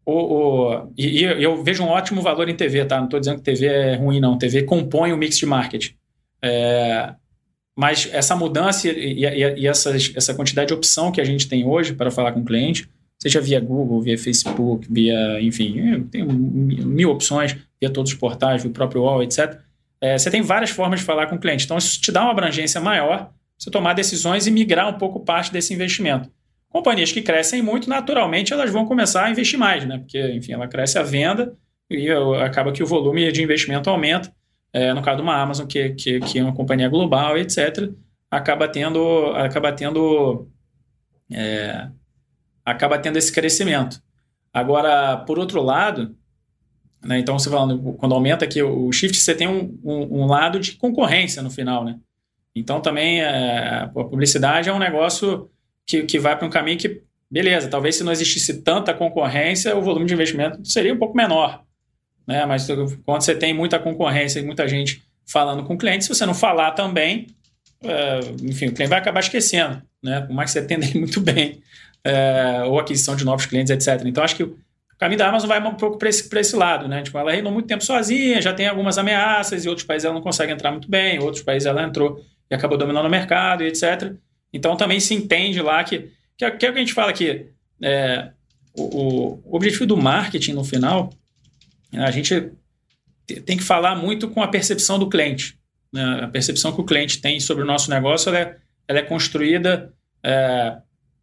O, 0.04 0.14
o, 0.14 0.94
e, 0.98 1.22
e, 1.22 1.44
eu 1.44 1.64
vejo 1.64 1.84
um 1.84 1.88
ótimo 1.88 2.20
valor 2.20 2.50
em 2.50 2.56
TV, 2.56 2.84
tá? 2.84 2.98
Não 2.98 3.06
estou 3.06 3.20
dizendo 3.20 3.38
que 3.38 3.44
TV 3.44 3.68
é 3.68 3.96
ruim, 3.96 4.20
não. 4.20 4.38
TV 4.38 4.64
compõe 4.64 5.14
o 5.14 5.18
mix 5.18 5.38
de 5.38 5.46
marketing. 5.46 5.94
É, 6.42 7.14
mas 7.78 8.10
essa 8.12 8.36
mudança 8.36 8.90
e, 8.90 9.24
e, 9.24 9.60
e 9.62 9.68
essa, 9.68 9.96
essa 9.96 10.34
quantidade 10.34 10.70
de 10.70 10.74
opção 10.74 11.12
que 11.12 11.22
a 11.22 11.26
gente 11.26 11.48
tem 11.48 11.64
hoje 11.64 11.94
para 11.94 12.10
falar 12.10 12.32
com 12.32 12.40
o 12.40 12.46
cliente, 12.46 12.90
seja 13.22 13.42
via 13.42 13.60
Google, 13.60 14.02
via 14.02 14.18
Facebook, 14.18 14.88
via, 14.90 15.42
enfim, 15.42 15.80
é, 15.80 16.00
tem 16.12 16.24
mil 16.26 17.12
opções, 17.12 17.56
via 17.80 17.90
todos 17.90 18.12
os 18.12 18.18
portais, 18.18 18.62
via 18.62 18.72
o 18.72 18.74
próprio 18.74 19.02
UOL, 19.02 19.24
etc. 19.24 19.60
É, 20.02 20.18
você 20.18 20.32
tem 20.32 20.42
várias 20.42 20.70
formas 20.70 21.00
de 21.02 21.06
falar 21.06 21.28
com 21.28 21.36
o 21.36 21.40
cliente. 21.40 21.66
Então, 21.66 21.78
isso 21.78 22.00
te 22.00 22.12
dá 22.12 22.22
uma 22.24 22.32
abrangência 22.32 22.80
maior 22.80 23.32
você 23.58 23.70
tomar 23.70 23.92
decisões 23.92 24.48
e 24.48 24.52
migrar 24.52 24.88
um 24.88 24.98
pouco 24.98 25.20
parte 25.20 25.52
desse 25.52 25.74
investimento. 25.74 26.30
Companhias 26.70 27.12
que 27.12 27.22
crescem 27.22 27.62
muito, 27.62 27.90
naturalmente, 27.90 28.54
elas 28.54 28.72
vão 28.72 28.86
começar 28.86 29.26
a 29.26 29.32
investir 29.32 29.60
mais, 29.60 29.86
né? 29.86 29.98
Porque, 29.98 30.32
enfim, 30.32 30.54
ela 30.54 30.67
cresce 30.67 30.98
a 30.98 31.04
venda 31.04 31.54
e 31.89 32.10
acaba 32.41 32.72
que 32.72 32.82
o 32.82 32.86
volume 32.86 33.30
de 33.34 33.43
investimento 33.43 33.89
aumenta 33.89 34.32
é, 34.72 34.93
no 34.93 35.02
caso 35.02 35.17
de 35.17 35.24
uma 35.24 35.36
Amazon, 35.36 35.67
que, 35.67 35.89
que, 35.91 36.20
que 36.20 36.39
é 36.39 36.43
uma 36.43 36.54
companhia 36.54 36.88
global, 36.88 37.38
etc., 37.38 37.89
acaba 38.30 38.67
tendo, 38.67 39.28
acaba 39.36 39.72
tendo, 39.72 40.48
é, 41.32 41.88
acaba 42.71 42.99
tendo 42.99 43.17
esse 43.17 43.32
crescimento. 43.32 44.01
Agora, 44.53 45.17
por 45.17 45.38
outro 45.38 45.62
lado, 45.62 46.15
né, 47.03 47.19
então 47.19 47.38
você 47.38 47.49
falando, 47.49 47.93
quando 47.93 48.15
aumenta 48.15 48.45
aqui 48.45 48.62
o 48.62 48.91
shift, 48.91 49.17
você 49.17 49.36
tem 49.36 49.47
um, 49.47 49.79
um, 49.84 50.21
um 50.21 50.25
lado 50.25 50.60
de 50.60 50.73
concorrência 50.73 51.41
no 51.41 51.49
final, 51.49 51.84
né? 51.84 51.97
Então 52.55 52.82
também 52.82 53.21
é, 53.21 53.84
a 53.84 53.88
publicidade 53.88 54.69
é 54.69 54.73
um 54.73 54.79
negócio 54.79 55.49
que, 55.86 56.03
que 56.03 56.19
vai 56.19 56.38
para 56.38 56.47
um 56.47 56.49
caminho 56.49 56.77
que, 56.77 57.03
beleza, 57.29 57.69
talvez 57.69 57.95
se 57.95 58.03
não 58.03 58.12
existisse 58.12 58.62
tanta 58.62 58.93
concorrência, 58.93 59.75
o 59.77 59.82
volume 59.82 60.05
de 60.05 60.13
investimento 60.13 60.65
seria 60.65 60.93
um 60.93 60.97
pouco 60.97 61.15
menor 61.15 61.63
né? 62.29 62.45
Mas 62.45 62.67
quando 62.67 63.19
você 63.19 63.34
tem 63.34 63.55
muita 63.55 63.79
concorrência 63.79 64.39
e 64.39 64.45
muita 64.45 64.67
gente 64.67 65.01
falando 65.25 65.63
com 65.63 65.73
o 65.73 65.77
cliente, 65.77 66.03
se 66.03 66.10
você 66.10 66.27
não 66.27 66.36
falar 66.36 66.71
também, 66.71 67.25
é, 67.82 68.19
enfim, 68.43 68.67
o 68.67 68.71
cliente 68.71 68.89
vai 68.89 68.99
acabar 68.99 69.19
esquecendo, 69.19 69.82
né? 70.01 70.21
Por 70.21 70.34
mais 70.34 70.53
que 70.53 70.60
você 70.60 70.60
atenda 70.60 70.86
muito 70.93 71.19
bem, 71.19 71.60
é, 72.04 72.64
ou 72.66 72.80
aquisição 72.80 73.16
de 73.16 73.26
novos 73.26 73.46
clientes, 73.46 73.72
etc. 73.72 74.06
Então, 74.06 74.24
acho 74.24 74.36
que 74.36 74.44
o 74.44 74.58
caminho 74.98 75.20
da 75.20 75.30
Amazon 75.30 75.48
vai 75.48 75.62
um 75.66 75.76
pouco 75.76 75.98
para 75.98 76.10
esse, 76.10 76.30
esse 76.38 76.56
lado, 76.56 76.88
né? 76.88 77.02
Tipo, 77.02 77.18
ela 77.18 77.32
reinou 77.32 77.52
muito 77.52 77.68
tempo 77.68 77.84
sozinha, 77.84 78.42
já 78.42 78.54
tem 78.54 78.68
algumas 78.68 78.98
ameaças, 78.98 79.66
e 79.66 79.70
outros 79.70 79.86
países 79.86 80.06
ela 80.06 80.14
não 80.14 80.22
consegue 80.22 80.52
entrar 80.52 80.72
muito 80.72 80.90
bem, 80.90 81.20
outros 81.20 81.44
países 81.44 81.66
ela 81.66 81.84
entrou 81.84 82.24
e 82.50 82.56
acabou 82.56 82.78
dominando 82.78 83.06
o 83.06 83.10
mercado, 83.10 83.64
etc. 83.64 84.14
Então, 84.54 84.76
também 84.76 85.00
se 85.00 85.14
entende 85.14 85.62
lá 85.62 85.84
que, 85.84 86.10
que, 86.38 86.46
é, 86.46 86.52
que 86.52 86.66
é 86.66 86.70
o 86.70 86.74
que 86.74 86.80
a 86.80 86.82
gente 86.82 86.94
fala 86.94 87.12
aqui, 87.12 87.48
é, 87.82 88.30
o, 88.74 89.40
o 89.46 89.56
objetivo 89.56 89.86
do 89.86 89.98
marketing, 89.98 90.54
no 90.54 90.64
final, 90.64 91.12
a 91.94 92.12
gente 92.12 92.52
tem 93.46 93.58
que 93.58 93.64
falar 93.64 93.96
muito 93.96 94.28
com 94.30 94.42
a 94.42 94.48
percepção 94.48 94.98
do 94.98 95.10
cliente. 95.10 95.58
Né? 95.92 96.22
A 96.24 96.28
percepção 96.28 96.72
que 96.72 96.82
o 96.82 96.86
cliente 96.86 97.22
tem 97.22 97.40
sobre 97.40 97.64
o 97.64 97.68
nosso 97.68 97.90
negócio 97.90 98.30
ela 98.30 98.40
é, 98.40 98.58
ela 98.88 99.00
é 99.00 99.04
construída 99.04 99.94
é, 100.24 100.78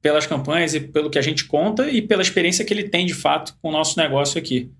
pelas 0.06 0.24
campanhas 0.24 0.72
e 0.72 0.78
pelo 0.78 1.10
que 1.10 1.18
a 1.18 1.22
gente 1.22 1.46
conta 1.46 1.90
e 1.90 2.00
pela 2.00 2.22
experiência 2.22 2.64
que 2.64 2.72
ele 2.72 2.88
tem 2.88 3.04
de 3.04 3.12
fato 3.12 3.56
com 3.60 3.70
o 3.70 3.72
nosso 3.72 3.98
negócio 3.98 4.38
aqui. 4.38 4.70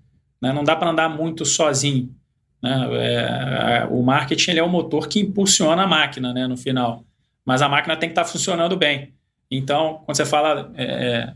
Né? 0.41 0.53
Não 0.53 0.63
dá 0.63 0.73
para 0.73 0.89
andar 0.89 1.09
muito 1.09 1.45
sozinho. 1.45 2.15
Né? 2.63 2.87
É, 2.93 3.87
o 3.91 4.01
marketing 4.01 4.51
ele 4.51 4.59
é 4.61 4.63
o 4.63 4.69
motor 4.69 5.09
que 5.09 5.19
impulsiona 5.19 5.83
a 5.83 5.87
máquina 5.87 6.31
né, 6.31 6.47
no 6.47 6.55
final. 6.55 7.03
Mas 7.45 7.61
a 7.61 7.67
máquina 7.67 7.97
tem 7.97 8.07
que 8.07 8.13
estar 8.13 8.23
tá 8.23 8.29
funcionando 8.29 8.77
bem. 8.77 9.13
Então, 9.51 10.01
quando 10.05 10.15
você 10.15 10.25
fala 10.25 10.71
é, 10.75 10.85
é, 10.85 11.33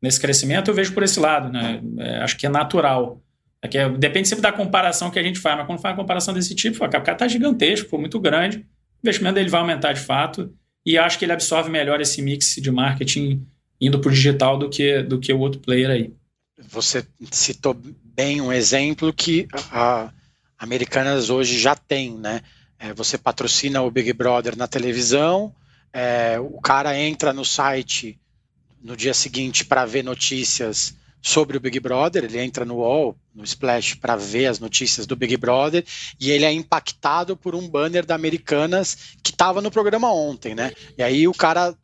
nesse 0.00 0.20
crescimento, 0.20 0.70
eu 0.70 0.74
vejo 0.74 0.94
por 0.94 1.02
esse 1.02 1.18
lado. 1.18 1.50
Né? 1.50 1.82
É, 1.98 2.18
acho 2.18 2.38
que 2.38 2.46
é 2.46 2.48
natural. 2.48 3.20
É 3.60 3.76
é, 3.76 3.88
depende 3.88 4.28
sempre 4.28 4.42
da 4.42 4.52
comparação 4.52 5.10
que 5.10 5.18
a 5.18 5.22
gente 5.22 5.40
faz, 5.40 5.56
mas 5.56 5.66
quando 5.66 5.80
faz 5.80 5.96
uma 5.96 6.00
comparação 6.00 6.32
desse 6.32 6.54
tipo, 6.54 6.76
o 6.76 6.88
cara 6.88 7.12
está 7.12 7.26
gigantesco, 7.26 7.90
foi 7.90 7.98
muito 7.98 8.20
grande, 8.20 8.58
o 8.58 8.64
investimento 9.02 9.34
dele 9.34 9.50
vai 9.50 9.60
aumentar 9.60 9.92
de 9.92 10.00
fato, 10.00 10.52
e 10.84 10.98
acho 10.98 11.18
que 11.18 11.24
ele 11.24 11.32
absorve 11.32 11.70
melhor 11.70 12.00
esse 12.00 12.20
mix 12.20 12.56
de 12.56 12.70
marketing 12.70 13.46
indo 13.80 13.98
para 14.00 14.08
o 14.08 14.12
digital 14.12 14.58
do 14.58 14.68
que, 14.68 15.02
do 15.02 15.18
que 15.18 15.32
o 15.32 15.38
outro 15.38 15.60
player 15.60 15.90
aí. 15.90 16.12
Você 16.68 17.04
citou 17.30 17.74
bem 17.74 18.40
um 18.40 18.52
exemplo 18.52 19.12
que 19.12 19.48
a 19.70 20.12
Americanas 20.58 21.30
hoje 21.30 21.58
já 21.58 21.74
tem, 21.74 22.16
né? 22.16 22.42
É, 22.78 22.92
você 22.92 23.18
patrocina 23.18 23.82
o 23.82 23.90
Big 23.90 24.12
Brother 24.12 24.56
na 24.56 24.68
televisão, 24.68 25.54
é, 25.92 26.38
o 26.38 26.60
cara 26.60 26.98
entra 26.98 27.32
no 27.32 27.44
site 27.44 28.18
no 28.82 28.96
dia 28.96 29.14
seguinte 29.14 29.64
para 29.64 29.84
ver 29.84 30.02
notícias 30.02 30.94
sobre 31.22 31.56
o 31.56 31.60
Big 31.60 31.78
Brother, 31.78 32.24
ele 32.24 32.40
entra 32.40 32.64
no 32.64 32.78
UOL, 32.78 33.16
no 33.32 33.44
Splash, 33.44 33.94
para 33.94 34.16
ver 34.16 34.46
as 34.46 34.58
notícias 34.58 35.06
do 35.06 35.14
Big 35.14 35.36
Brother, 35.36 35.84
e 36.18 36.30
ele 36.30 36.44
é 36.44 36.52
impactado 36.52 37.36
por 37.36 37.54
um 37.54 37.68
banner 37.68 38.04
da 38.04 38.16
Americanas 38.16 39.14
que 39.22 39.30
estava 39.30 39.62
no 39.62 39.70
programa 39.70 40.12
ontem, 40.12 40.54
né? 40.54 40.72
E 40.98 41.02
aí 41.02 41.28
o 41.28 41.32
cara 41.32 41.76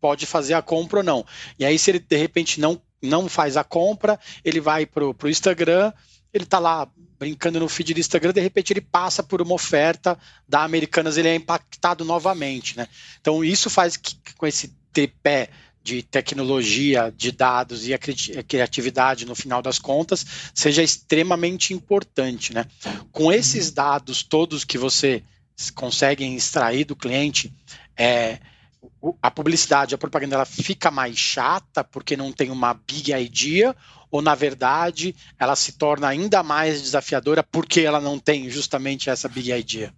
pode 0.00 0.26
fazer 0.26 0.54
a 0.54 0.62
compra 0.62 0.98
ou 0.98 1.04
não. 1.04 1.24
E 1.58 1.64
aí, 1.64 1.78
se 1.78 1.90
ele 1.90 2.00
de 2.00 2.16
repente 2.16 2.60
não, 2.60 2.82
não 3.00 3.28
faz 3.28 3.56
a 3.56 3.62
compra, 3.62 4.18
ele 4.44 4.60
vai 4.60 4.84
pro, 4.84 5.14
pro 5.14 5.30
Instagram, 5.30 5.92
ele 6.32 6.44
tá 6.44 6.58
lá 6.58 6.88
brincando 7.18 7.60
no 7.60 7.68
feed 7.68 7.92
do 7.92 8.00
Instagram, 8.00 8.32
de 8.32 8.40
repente 8.40 8.72
ele 8.72 8.80
passa 8.80 9.22
por 9.22 9.42
uma 9.42 9.54
oferta 9.54 10.18
da 10.48 10.64
Americanas, 10.64 11.18
ele 11.18 11.28
é 11.28 11.34
impactado 11.34 12.02
novamente, 12.02 12.76
né? 12.78 12.88
Então 13.20 13.44
isso 13.44 13.68
faz 13.68 13.96
que 13.96 14.16
com 14.36 14.46
esse 14.46 14.74
tripé 14.90 15.50
de 15.82 16.02
tecnologia, 16.02 17.12
de 17.16 17.32
dados 17.32 17.86
e 17.86 17.94
a 17.94 17.98
criatividade 17.98 19.24
no 19.24 19.34
final 19.34 19.62
das 19.62 19.78
contas 19.78 20.26
seja 20.54 20.82
extremamente 20.82 21.72
importante, 21.72 22.52
né? 22.52 22.66
Com 23.10 23.32
esses 23.32 23.70
dados 23.70 24.22
todos 24.22 24.64
que 24.64 24.76
você 24.76 25.22
consegue 25.74 26.24
extrair 26.24 26.84
do 26.84 26.96
cliente, 26.96 27.52
é, 27.96 28.38
a 29.20 29.30
publicidade, 29.30 29.94
a 29.94 29.98
propaganda, 29.98 30.36
ela 30.36 30.44
fica 30.44 30.90
mais 30.90 31.16
chata 31.16 31.82
porque 31.84 32.16
não 32.16 32.32
tem 32.32 32.50
uma 32.50 32.74
big 32.74 33.12
idea, 33.12 33.74
ou 34.10 34.20
na 34.22 34.34
verdade 34.34 35.14
ela 35.38 35.54
se 35.56 35.72
torna 35.72 36.08
ainda 36.08 36.42
mais 36.42 36.82
desafiadora 36.82 37.42
porque 37.42 37.80
ela 37.80 38.00
não 38.00 38.18
tem 38.18 38.48
justamente 38.48 39.08
essa 39.08 39.28
big 39.28 39.52
idea? 39.52 39.92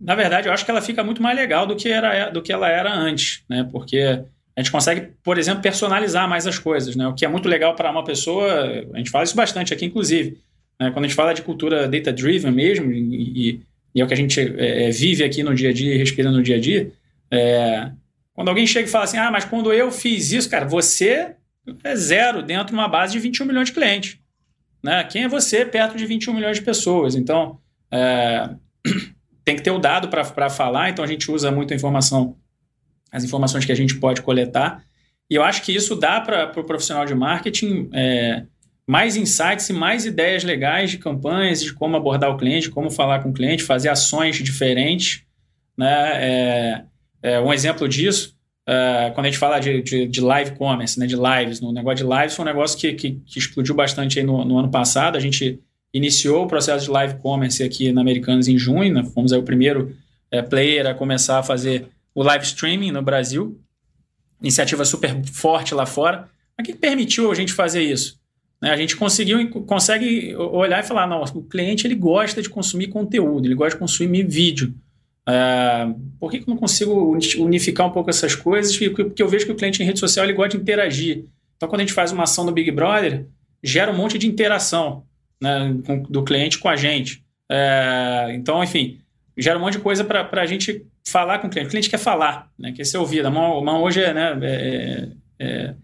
Na 0.00 0.14
verdade, 0.14 0.46
eu 0.46 0.52
acho 0.52 0.64
que 0.64 0.70
ela 0.70 0.80
fica 0.80 1.02
muito 1.02 1.20
mais 1.20 1.36
legal 1.36 1.66
do 1.66 1.74
que, 1.74 1.88
era, 1.88 2.30
do 2.30 2.40
que 2.40 2.52
ela 2.52 2.68
era 2.68 2.94
antes, 2.94 3.42
né? 3.48 3.68
Porque 3.70 4.24
a 4.58 4.60
gente 4.60 4.72
consegue, 4.72 5.12
por 5.22 5.38
exemplo, 5.38 5.62
personalizar 5.62 6.28
mais 6.28 6.44
as 6.44 6.58
coisas, 6.58 6.96
né? 6.96 7.06
O 7.06 7.14
que 7.14 7.24
é 7.24 7.28
muito 7.28 7.48
legal 7.48 7.76
para 7.76 7.92
uma 7.92 8.02
pessoa, 8.02 8.84
a 8.92 8.98
gente 8.98 9.08
fala 9.08 9.22
isso 9.22 9.36
bastante 9.36 9.72
aqui, 9.72 9.86
inclusive, 9.86 10.36
né? 10.80 10.90
quando 10.90 11.04
a 11.04 11.06
gente 11.06 11.14
fala 11.14 11.32
de 11.32 11.42
cultura 11.42 11.86
data-driven 11.86 12.50
mesmo, 12.50 12.90
e, 12.90 13.62
e, 13.94 14.00
é 14.00 14.04
o 14.04 14.08
que 14.08 14.14
a 14.14 14.16
gente 14.16 14.40
é, 14.40 14.88
é, 14.88 14.90
vive 14.90 15.22
aqui 15.22 15.44
no 15.44 15.54
dia 15.54 15.70
a 15.70 15.72
dia 15.72 15.96
respira 15.96 16.32
no 16.32 16.42
dia 16.42 16.56
a 16.56 16.60
dia, 16.60 16.90
é, 17.30 17.92
quando 18.34 18.48
alguém 18.48 18.66
chega 18.66 18.88
e 18.88 18.90
fala 18.90 19.04
assim, 19.04 19.16
ah, 19.16 19.30
mas 19.30 19.44
quando 19.44 19.72
eu 19.72 19.92
fiz 19.92 20.32
isso, 20.32 20.50
cara, 20.50 20.66
você 20.66 21.36
é 21.84 21.94
zero 21.94 22.42
dentro 22.42 22.66
de 22.66 22.72
uma 22.72 22.88
base 22.88 23.12
de 23.12 23.20
21 23.20 23.46
milhões 23.46 23.68
de 23.68 23.74
clientes. 23.74 24.18
Né? 24.82 25.04
Quem 25.04 25.22
é 25.22 25.28
você 25.28 25.64
perto 25.64 25.96
de 25.96 26.04
21 26.04 26.34
milhões 26.34 26.56
de 26.56 26.64
pessoas? 26.64 27.14
Então, 27.14 27.60
é, 27.92 28.50
tem 29.44 29.54
que 29.54 29.62
ter 29.62 29.70
o 29.70 29.78
dado 29.78 30.08
para 30.08 30.50
falar, 30.50 30.90
então 30.90 31.04
a 31.04 31.08
gente 31.08 31.30
usa 31.30 31.48
muito 31.52 31.72
a 31.72 31.76
informação, 31.76 32.34
as 33.10 33.24
informações 33.24 33.64
que 33.64 33.72
a 33.72 33.76
gente 33.76 33.96
pode 33.96 34.22
coletar. 34.22 34.82
E 35.30 35.34
eu 35.34 35.42
acho 35.42 35.62
que 35.62 35.74
isso 35.74 35.94
dá 35.94 36.20
para 36.20 36.46
o 36.46 36.52
pro 36.52 36.64
profissional 36.64 37.04
de 37.04 37.14
marketing 37.14 37.90
é, 37.92 38.44
mais 38.88 39.16
insights 39.16 39.68
e 39.68 39.72
mais 39.74 40.06
ideias 40.06 40.42
legais 40.42 40.90
de 40.90 40.96
campanhas, 40.96 41.62
de 41.62 41.74
como 41.74 41.94
abordar 41.94 42.30
o 42.30 42.38
cliente, 42.38 42.70
como 42.70 42.90
falar 42.90 43.22
com 43.22 43.28
o 43.28 43.32
cliente, 43.34 43.62
fazer 43.62 43.90
ações 43.90 44.36
diferentes. 44.36 45.22
Né? 45.76 46.10
É, 46.14 46.84
é, 47.22 47.40
um 47.40 47.52
exemplo 47.52 47.86
disso, 47.86 48.34
uh, 48.66 49.12
quando 49.12 49.26
a 49.26 49.28
gente 49.28 49.38
fala 49.38 49.58
de, 49.58 49.82
de, 49.82 50.06
de, 50.06 50.20
live 50.22 50.52
commerce, 50.52 50.98
né, 50.98 51.06
de 51.06 51.16
lives, 51.16 51.60
no 51.60 51.70
negócio 51.70 52.06
de 52.06 52.14
lives 52.14 52.34
foi 52.34 52.44
um 52.44 52.48
negócio 52.48 52.78
que, 52.78 52.94
que, 52.94 53.20
que 53.26 53.38
explodiu 53.38 53.74
bastante 53.74 54.22
no, 54.22 54.42
no, 54.42 54.58
ano 54.58 54.70
passado. 54.70 55.16
A 55.16 55.20
gente 55.20 55.60
iniciou 55.92 56.44
o 56.44 56.48
processo 56.48 56.86
de 56.86 56.90
live 56.90 57.16
commerce 57.16 57.62
aqui 57.62 57.92
na 57.92 58.00
Americanas 58.00 58.48
em 58.48 58.56
junho, 58.56 58.94
né, 58.94 59.04
fomos 59.04 59.34
aí 59.34 59.38
o 59.38 59.42
primeiro 59.42 59.94
é, 60.30 60.40
player 60.40 60.86
a 60.86 60.94
começar 60.94 61.38
a 61.38 61.42
fazer 61.42 61.88
o 62.18 62.22
live 62.24 62.44
streaming 62.44 62.90
no 62.90 63.00
Brasil. 63.00 63.60
Iniciativa 64.40 64.84
super 64.84 65.24
forte 65.24 65.72
lá 65.72 65.86
fora. 65.86 66.28
Mas 66.56 66.66
o 66.66 66.72
que 66.72 66.76
permitiu 66.76 67.30
a 67.30 67.34
gente 67.34 67.52
fazer 67.52 67.80
isso? 67.80 68.18
Né, 68.60 68.72
a 68.72 68.76
gente 68.76 68.96
conseguiu, 68.96 69.48
consegue 69.64 70.34
olhar 70.34 70.82
e 70.82 70.86
falar, 70.86 71.06
não, 71.06 71.22
o 71.22 71.42
cliente 71.44 71.86
ele 71.86 71.94
gosta 71.94 72.42
de 72.42 72.50
consumir 72.50 72.88
conteúdo, 72.88 73.46
ele 73.46 73.54
gosta 73.54 73.76
de 73.76 73.78
consumir 73.78 74.26
vídeo. 74.26 74.74
Uh, 75.28 75.94
por 76.18 76.32
que, 76.32 76.38
que 76.38 76.50
eu 76.50 76.52
não 76.52 76.56
consigo 76.56 77.16
unificar 77.38 77.86
um 77.86 77.92
pouco 77.92 78.10
essas 78.10 78.34
coisas? 78.34 78.76
Porque 78.76 79.22
eu 79.22 79.28
vejo 79.28 79.46
que 79.46 79.52
o 79.52 79.56
cliente 79.56 79.80
em 79.80 79.86
rede 79.86 80.00
social 80.00 80.26
ele 80.26 80.32
gosta 80.32 80.56
de 80.56 80.62
interagir. 80.62 81.24
Então, 81.56 81.68
quando 81.68 81.82
a 81.82 81.84
gente 81.84 81.92
faz 81.92 82.10
uma 82.10 82.24
ação 82.24 82.44
do 82.44 82.50
Big 82.50 82.72
Brother, 82.72 83.28
gera 83.62 83.92
um 83.92 83.96
monte 83.96 84.18
de 84.18 84.26
interação 84.26 85.04
né, 85.40 85.72
do 86.10 86.24
cliente 86.24 86.58
com 86.58 86.68
a 86.68 86.74
gente. 86.74 87.22
Uh, 87.48 88.32
então, 88.32 88.64
enfim, 88.64 88.98
gera 89.36 89.56
um 89.56 89.60
monte 89.60 89.74
de 89.74 89.80
coisa 89.80 90.02
para 90.02 90.28
a 90.32 90.46
gente 90.46 90.84
falar 91.10 91.38
com 91.38 91.46
o 91.46 91.50
cliente. 91.50 91.68
O 91.68 91.70
cliente 91.70 91.90
quer 91.90 91.98
falar, 91.98 92.50
né, 92.58 92.72
quer 92.72 92.84
ser 92.84 92.98
ouvido. 92.98 93.26
A 93.26 93.30
mão, 93.30 93.58
a 93.58 93.64
mão 93.64 93.82
hoje 93.82 94.02
é, 94.02 94.14
né, 94.14 94.38
é, 94.42 95.08
é, 95.38 95.74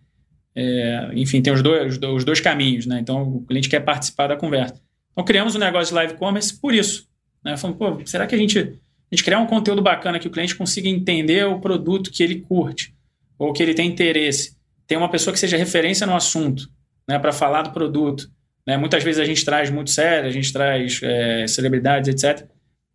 é, 0.55 1.11
enfim, 1.15 1.43
tem 1.43 1.53
os 1.53 1.63
dois, 1.63 1.99
os 1.99 2.25
dois 2.25 2.41
caminhos. 2.41 2.87
Né? 2.87 2.99
Então, 3.01 3.23
o 3.23 3.45
cliente 3.45 3.69
quer 3.69 3.81
participar 3.81 4.29
da 4.29 4.37
conversa. 4.37 4.81
Então, 5.13 5.25
criamos 5.25 5.55
um 5.55 5.59
negócio 5.59 5.89
de 5.89 5.95
live 5.95 6.15
commerce 6.15 6.59
por 6.61 6.75
isso. 6.75 7.09
Né? 7.45 7.57
Falando, 7.57 7.77
pô, 7.77 8.01
será 8.05 8.27
que 8.27 8.35
a 8.35 8.39
gente 8.39 8.79
a 9.11 9.15
gente 9.15 9.25
criar 9.25 9.39
um 9.39 9.47
conteúdo 9.47 9.83
bacana 9.83 10.19
que 10.19 10.27
o 10.27 10.31
cliente 10.31 10.57
consiga 10.57 10.89
entender 10.89 11.47
o 11.47 11.61
produto 11.61 12.11
que 12.11 12.23
ele 12.23 12.41
curte 12.41 12.93
ou 13.39 13.53
que 13.53 13.63
ele 13.63 13.75
tem 13.75 13.89
interesse. 13.89 14.57
Tem 14.87 14.99
uma 14.99 15.11
pessoa 15.11 15.33
que 15.33 15.39
seja 15.39 15.57
referência 15.57 16.07
no 16.07 16.17
assunto, 16.17 16.69
né, 17.09 17.19
para 17.19 17.33
falar 17.33 17.63
do 17.63 17.71
produto. 17.71 18.29
Né? 18.67 18.77
Muitas 18.77 19.05
vezes 19.05 19.21
a 19.21 19.25
gente 19.25 19.45
traz 19.45 19.71
muito 19.71 19.91
sério, 19.91 20.29
a 20.29 20.33
gente 20.33 20.53
traz 20.53 21.01
é, 21.03 21.47
celebridades, 21.47 22.09
etc., 22.09 22.49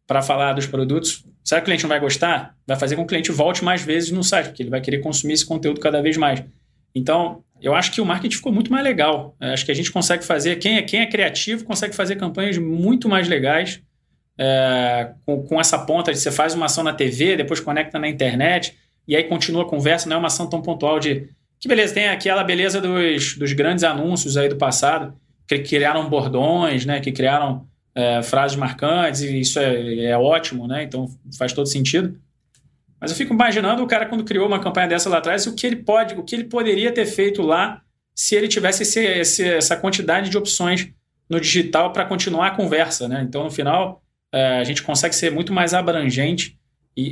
para 0.06 0.22
falar 0.22 0.54
dos 0.54 0.66
produtos. 0.66 1.24
Será 1.44 1.62
que 1.62 1.64
o 1.64 1.66
cliente 1.66 1.84
não 1.84 1.90
vai 1.90 2.00
gostar? 2.00 2.56
Vai 2.68 2.78
fazer 2.78 2.96
com 2.96 3.02
que 3.02 3.06
o 3.06 3.10
cliente 3.10 3.32
volte 3.32 3.64
mais 3.64 3.82
vezes 3.82 4.12
no 4.12 4.24
site, 4.24 4.48
porque 4.48 4.64
ele 4.64 4.70
vai 4.70 4.82
querer 4.82 5.00
consumir 5.00 5.34
esse 5.34 5.46
conteúdo 5.46 5.80
cada 5.80 6.02
vez 6.02 6.18
mais. 6.18 6.44
Então, 6.94 7.44
eu 7.62 7.74
acho 7.76 7.92
que 7.92 8.02
o 8.02 8.06
marketing 8.06 8.36
ficou 8.36 8.52
muito 8.52 8.72
mais 8.72 8.84
legal. 8.84 9.36
Eu 9.40 9.50
acho 9.50 9.66
que 9.66 9.72
a 9.72 9.76
gente 9.76 9.92
consegue 9.92 10.24
fazer, 10.24 10.58
quem 10.58 10.78
é, 10.78 10.82
quem 10.82 11.02
é 11.02 11.06
criativo 11.06 11.64
consegue 11.64 11.96
fazer 11.96 12.16
campanhas 12.16 12.58
muito 12.58 13.10
mais 13.10 13.28
legais 13.28 13.82
é, 14.38 15.12
com, 15.26 15.44
com, 15.44 15.60
essa 15.60 15.78
ponta 15.78 16.14
de 16.14 16.18
você 16.18 16.32
faz 16.32 16.54
uma 16.54 16.68
ação 16.68 16.82
na 16.84 16.94
TV, 16.94 17.36
depois 17.36 17.60
conecta 17.60 18.00
na 18.00 18.08
internet, 18.08 18.74
e 19.06 19.16
aí 19.16 19.26
continua 19.26 19.64
a 19.64 19.66
conversa, 19.66 20.08
não 20.08 20.16
é 20.16 20.20
uma 20.20 20.28
ação 20.28 20.48
tão 20.48 20.62
pontual 20.62 20.98
de. 20.98 21.28
Que 21.60 21.68
beleza, 21.68 21.94
tem 21.94 22.08
aquela 22.08 22.42
beleza 22.42 22.80
dos, 22.80 23.36
dos 23.38 23.52
grandes 23.52 23.84
anúncios 23.84 24.38
aí 24.38 24.48
do 24.48 24.56
passado, 24.56 25.14
que 25.46 25.60
criaram 25.60 26.10
bordões, 26.10 26.86
né, 26.86 27.02
que 27.02 27.12
criaram 27.12 27.68
é, 28.00 28.24
frases 28.24 28.58
marcantes, 28.58 29.22
e 29.22 29.40
isso 29.40 29.60
é, 29.60 30.06
é 30.06 30.18
ótimo, 30.18 30.68
né? 30.68 30.84
Então 30.84 31.08
faz 31.38 31.54
todo 31.54 31.68
sentido. 31.68 32.18
Mas 33.00 33.12
eu 33.12 33.18
fico 33.18 33.34
imaginando 33.34 33.84
o 33.84 33.88
cara 33.88 34.06
quando 34.06 34.24
criou 34.24 34.48
uma 34.48 34.60
campanha 34.60 34.88
dessa 34.88 35.10
lá 35.10 35.18
atrás, 35.18 35.48
o 35.48 35.56
que 35.56 35.66
ele 35.66 35.78
pode, 35.78 36.16
o 36.16 36.24
que 36.24 36.36
ele 36.36 36.46
poderia 36.46 36.92
ter 36.92 37.06
feito 37.06 37.42
lá 37.42 37.82
se 38.14 38.36
ele 38.36 38.48
tivesse 38.48 38.84
esse, 38.84 39.00
esse, 39.00 39.44
essa 39.48 39.78
quantidade 39.78 40.30
de 40.30 40.38
opções 40.38 40.90
no 41.30 41.40
digital 41.40 41.94
para 41.94 42.06
continuar 42.06 42.48
a 42.48 42.52
conversa, 42.52 43.08
né? 43.08 43.24
Então 43.28 43.44
no 43.44 43.52
final 43.52 44.02
é, 44.34 44.60
a 44.60 44.64
gente 44.64 44.84
consegue 44.84 45.16
ser 45.16 45.32
muito 45.32 45.54
mais 45.54 45.74
abrangente 45.74 46.58
e, 46.96 47.04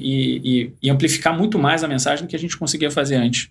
e, 0.43 0.73
e, 0.83 0.89
amplificar 0.89 1.37
muito 1.37 1.57
mais 1.57 1.83
a 1.83 1.87
mensagem 1.87 2.25
do 2.25 2.29
que 2.29 2.35
a 2.35 2.39
gente 2.39 2.57
conseguia 2.57 2.91
fazer 2.91 3.15
antes. 3.15 3.49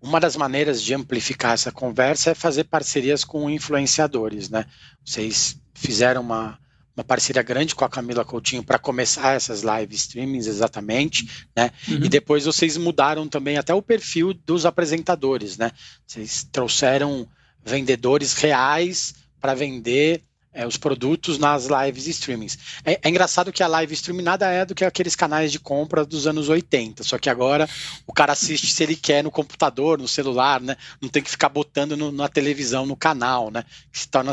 Uma 0.00 0.20
das 0.20 0.36
maneiras 0.36 0.82
de 0.82 0.94
amplificar 0.94 1.54
essa 1.54 1.72
conversa 1.72 2.30
é 2.30 2.34
fazer 2.34 2.64
parcerias 2.64 3.24
com 3.24 3.48
influenciadores, 3.48 4.50
né? 4.50 4.66
Vocês 5.04 5.56
fizeram 5.74 6.20
uma, 6.20 6.58
uma 6.94 7.04
parceria 7.04 7.42
grande 7.42 7.74
com 7.74 7.84
a 7.84 7.88
Camila 7.88 8.24
Coutinho 8.24 8.62
para 8.62 8.78
começar 8.78 9.34
essas 9.34 9.62
live 9.62 9.94
streamings 9.94 10.46
exatamente, 10.46 11.46
né? 11.56 11.70
Uhum. 11.88 12.04
E 12.04 12.08
depois 12.08 12.44
vocês 12.44 12.76
mudaram 12.76 13.26
também 13.26 13.56
até 13.56 13.72
o 13.72 13.80
perfil 13.80 14.34
dos 14.34 14.66
apresentadores, 14.66 15.56
né? 15.56 15.72
Vocês 16.06 16.46
trouxeram 16.52 17.26
vendedores 17.64 18.34
reais 18.34 19.14
para 19.40 19.54
vender 19.54 20.22
é, 20.52 20.66
os 20.66 20.76
produtos 20.76 21.38
nas 21.38 21.66
lives 21.66 22.06
streamings. 22.06 22.58
É, 22.84 22.98
é, 23.02 23.08
engraçado 23.08 23.52
que 23.52 23.62
a 23.62 23.68
live 23.68 23.94
streaming 23.94 24.22
nada 24.22 24.50
é 24.50 24.64
do 24.64 24.74
que 24.74 24.84
aqueles 24.84 25.14
canais 25.14 25.52
de 25.52 25.60
compra 25.60 26.04
dos 26.04 26.26
anos 26.26 26.48
80, 26.48 27.02
só 27.04 27.18
que 27.18 27.30
agora 27.30 27.68
o 28.06 28.12
cara 28.12 28.32
assiste 28.32 28.72
se 28.72 28.82
ele 28.82 28.96
quer 28.96 29.22
no 29.22 29.30
computador, 29.30 29.98
no 29.98 30.08
celular, 30.08 30.60
né? 30.60 30.76
Não 31.00 31.08
tem 31.08 31.22
que 31.22 31.30
ficar 31.30 31.48
botando 31.48 31.96
no, 31.96 32.10
na 32.10 32.28
televisão, 32.28 32.84
no 32.84 32.96
canal, 32.96 33.50
né? 33.50 33.64
Que 33.92 34.00
se 34.00 34.08
torna 34.08 34.32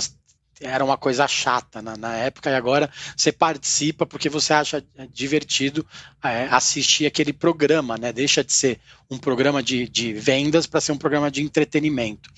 era 0.62 0.84
uma 0.84 0.98
coisa 0.98 1.28
chata 1.28 1.82
na, 1.82 1.96
na, 1.96 2.16
época 2.16 2.50
e 2.50 2.56
agora 2.56 2.90
você 3.16 3.32
participa 3.32 4.06
porque 4.06 4.30
você 4.30 4.54
acha 4.54 4.84
divertido 5.12 5.86
é, 6.24 6.48
assistir 6.50 7.06
aquele 7.06 7.32
programa, 7.32 7.98
né? 7.98 8.12
Deixa 8.12 8.44
de 8.44 8.52
ser 8.52 8.80
um 9.10 9.18
programa 9.18 9.62
de, 9.62 9.88
de 9.88 10.14
vendas 10.14 10.66
para 10.66 10.82
ser 10.82 10.92
um 10.92 10.98
programa 10.98 11.30
de 11.30 11.42
entretenimento. 11.42 12.30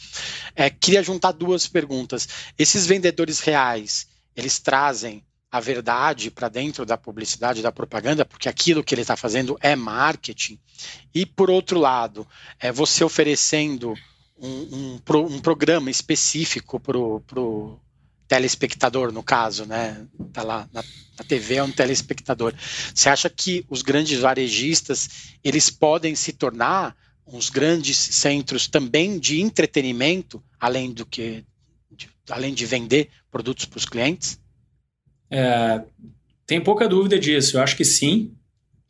É, 0.55 0.69
queria 0.69 1.01
juntar 1.01 1.31
duas 1.31 1.67
perguntas. 1.67 2.27
Esses 2.57 2.85
vendedores 2.85 3.39
reais, 3.39 4.07
eles 4.35 4.59
trazem 4.59 5.23
a 5.51 5.59
verdade 5.59 6.29
para 6.29 6.47
dentro 6.47 6.85
da 6.85 6.97
publicidade, 6.97 7.61
da 7.61 7.71
propaganda, 7.71 8.23
porque 8.23 8.47
aquilo 8.47 8.83
que 8.83 8.93
ele 8.93 9.01
está 9.01 9.15
fazendo 9.15 9.57
é 9.61 9.75
marketing. 9.75 10.59
E 11.13 11.25
por 11.25 11.49
outro 11.49 11.79
lado, 11.79 12.27
é 12.59 12.71
você 12.71 13.03
oferecendo 13.03 13.95
um, 14.37 14.99
um, 15.07 15.25
um 15.25 15.39
programa 15.39 15.89
específico 15.89 16.79
para 16.79 16.97
o 16.97 17.79
telespectador, 18.29 19.11
no 19.11 19.23
caso, 19.23 19.65
né? 19.65 20.05
Tá 20.31 20.43
lá 20.43 20.69
na, 20.71 20.83
na, 21.17 21.23
TV 21.25 21.55
é 21.55 21.63
um 21.63 21.71
telespectador. 21.71 22.53
Você 22.93 23.09
acha 23.09 23.27
que 23.27 23.65
os 23.67 23.81
grandes 23.81 24.19
varejistas 24.19 25.33
eles 25.43 25.71
podem 25.71 26.13
se 26.13 26.31
tornar 26.31 26.95
uns 27.25 27.49
grandes 27.49 27.97
centros 27.97 28.67
também 28.67 29.19
de 29.19 29.41
entretenimento, 29.41 30.41
além 30.59 30.93
do 30.93 31.05
que 31.05 31.43
de, 31.91 32.07
além 32.29 32.53
de 32.53 32.65
vender 32.67 33.09
produtos 33.31 33.65
para 33.65 33.79
os 33.79 33.85
clientes? 33.85 34.39
É, 35.31 35.81
tem 36.45 36.61
pouca 36.61 36.87
dúvida 36.87 37.17
disso. 37.17 37.57
Eu 37.57 37.63
acho 37.63 37.75
que 37.75 37.83
sim. 37.83 38.31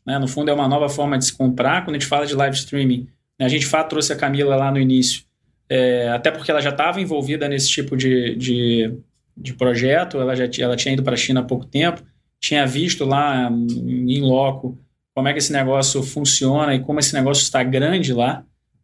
Né? 0.06 0.20
No 0.20 0.28
fundo 0.28 0.52
é 0.52 0.54
uma 0.54 0.68
nova 0.68 0.90
forma 0.90 1.18
de 1.18 1.26
se 1.26 1.34
comprar. 1.34 1.86
Quando 1.86 1.96
a 1.96 2.00
gente 2.00 2.10
fala 2.10 2.28
de 2.28 2.36
live 2.36 2.58
streaming, 2.58 3.08
né? 3.40 3.46
a 3.46 3.50
gente 3.50 3.66
fato 3.66 3.90
trouxe 3.90 4.12
a 4.12 4.18
Camila 4.18 4.58
lá 4.58 4.70
no 4.70 4.80
início. 4.80 5.24
É, 5.70 6.10
até 6.10 6.30
porque 6.30 6.52
ela 6.52 6.62
já 6.62 6.72
estava 6.72 7.00
envolvida 7.00 7.48
nesse 7.48 7.70
tipo 7.70 7.96
de, 7.96 8.36
de 8.36 9.00
de 9.40 9.54
projeto, 9.54 10.20
ela 10.20 10.36
já 10.36 10.50
ela 10.64 10.76
tinha 10.76 10.94
ido 10.94 11.04
para 11.04 11.14
a 11.14 11.18
China 11.18 11.40
há 11.40 11.44
pouco 11.44 11.66
tempo, 11.66 12.04
tinha 12.40 12.66
visto 12.66 13.06
lá 13.06 13.50
em 13.52 14.22
loco 14.22 14.78
como 15.16 15.28
é 15.28 15.34
que 15.34 15.40
esse 15.40 15.52
negócio 15.52 16.02
funciona 16.04 16.76
e 16.76 16.80
como 16.80 17.00
esse 17.00 17.14
negócio 17.14 17.42
está 17.44 17.64
grande 17.64 18.14
lá. 18.14 18.44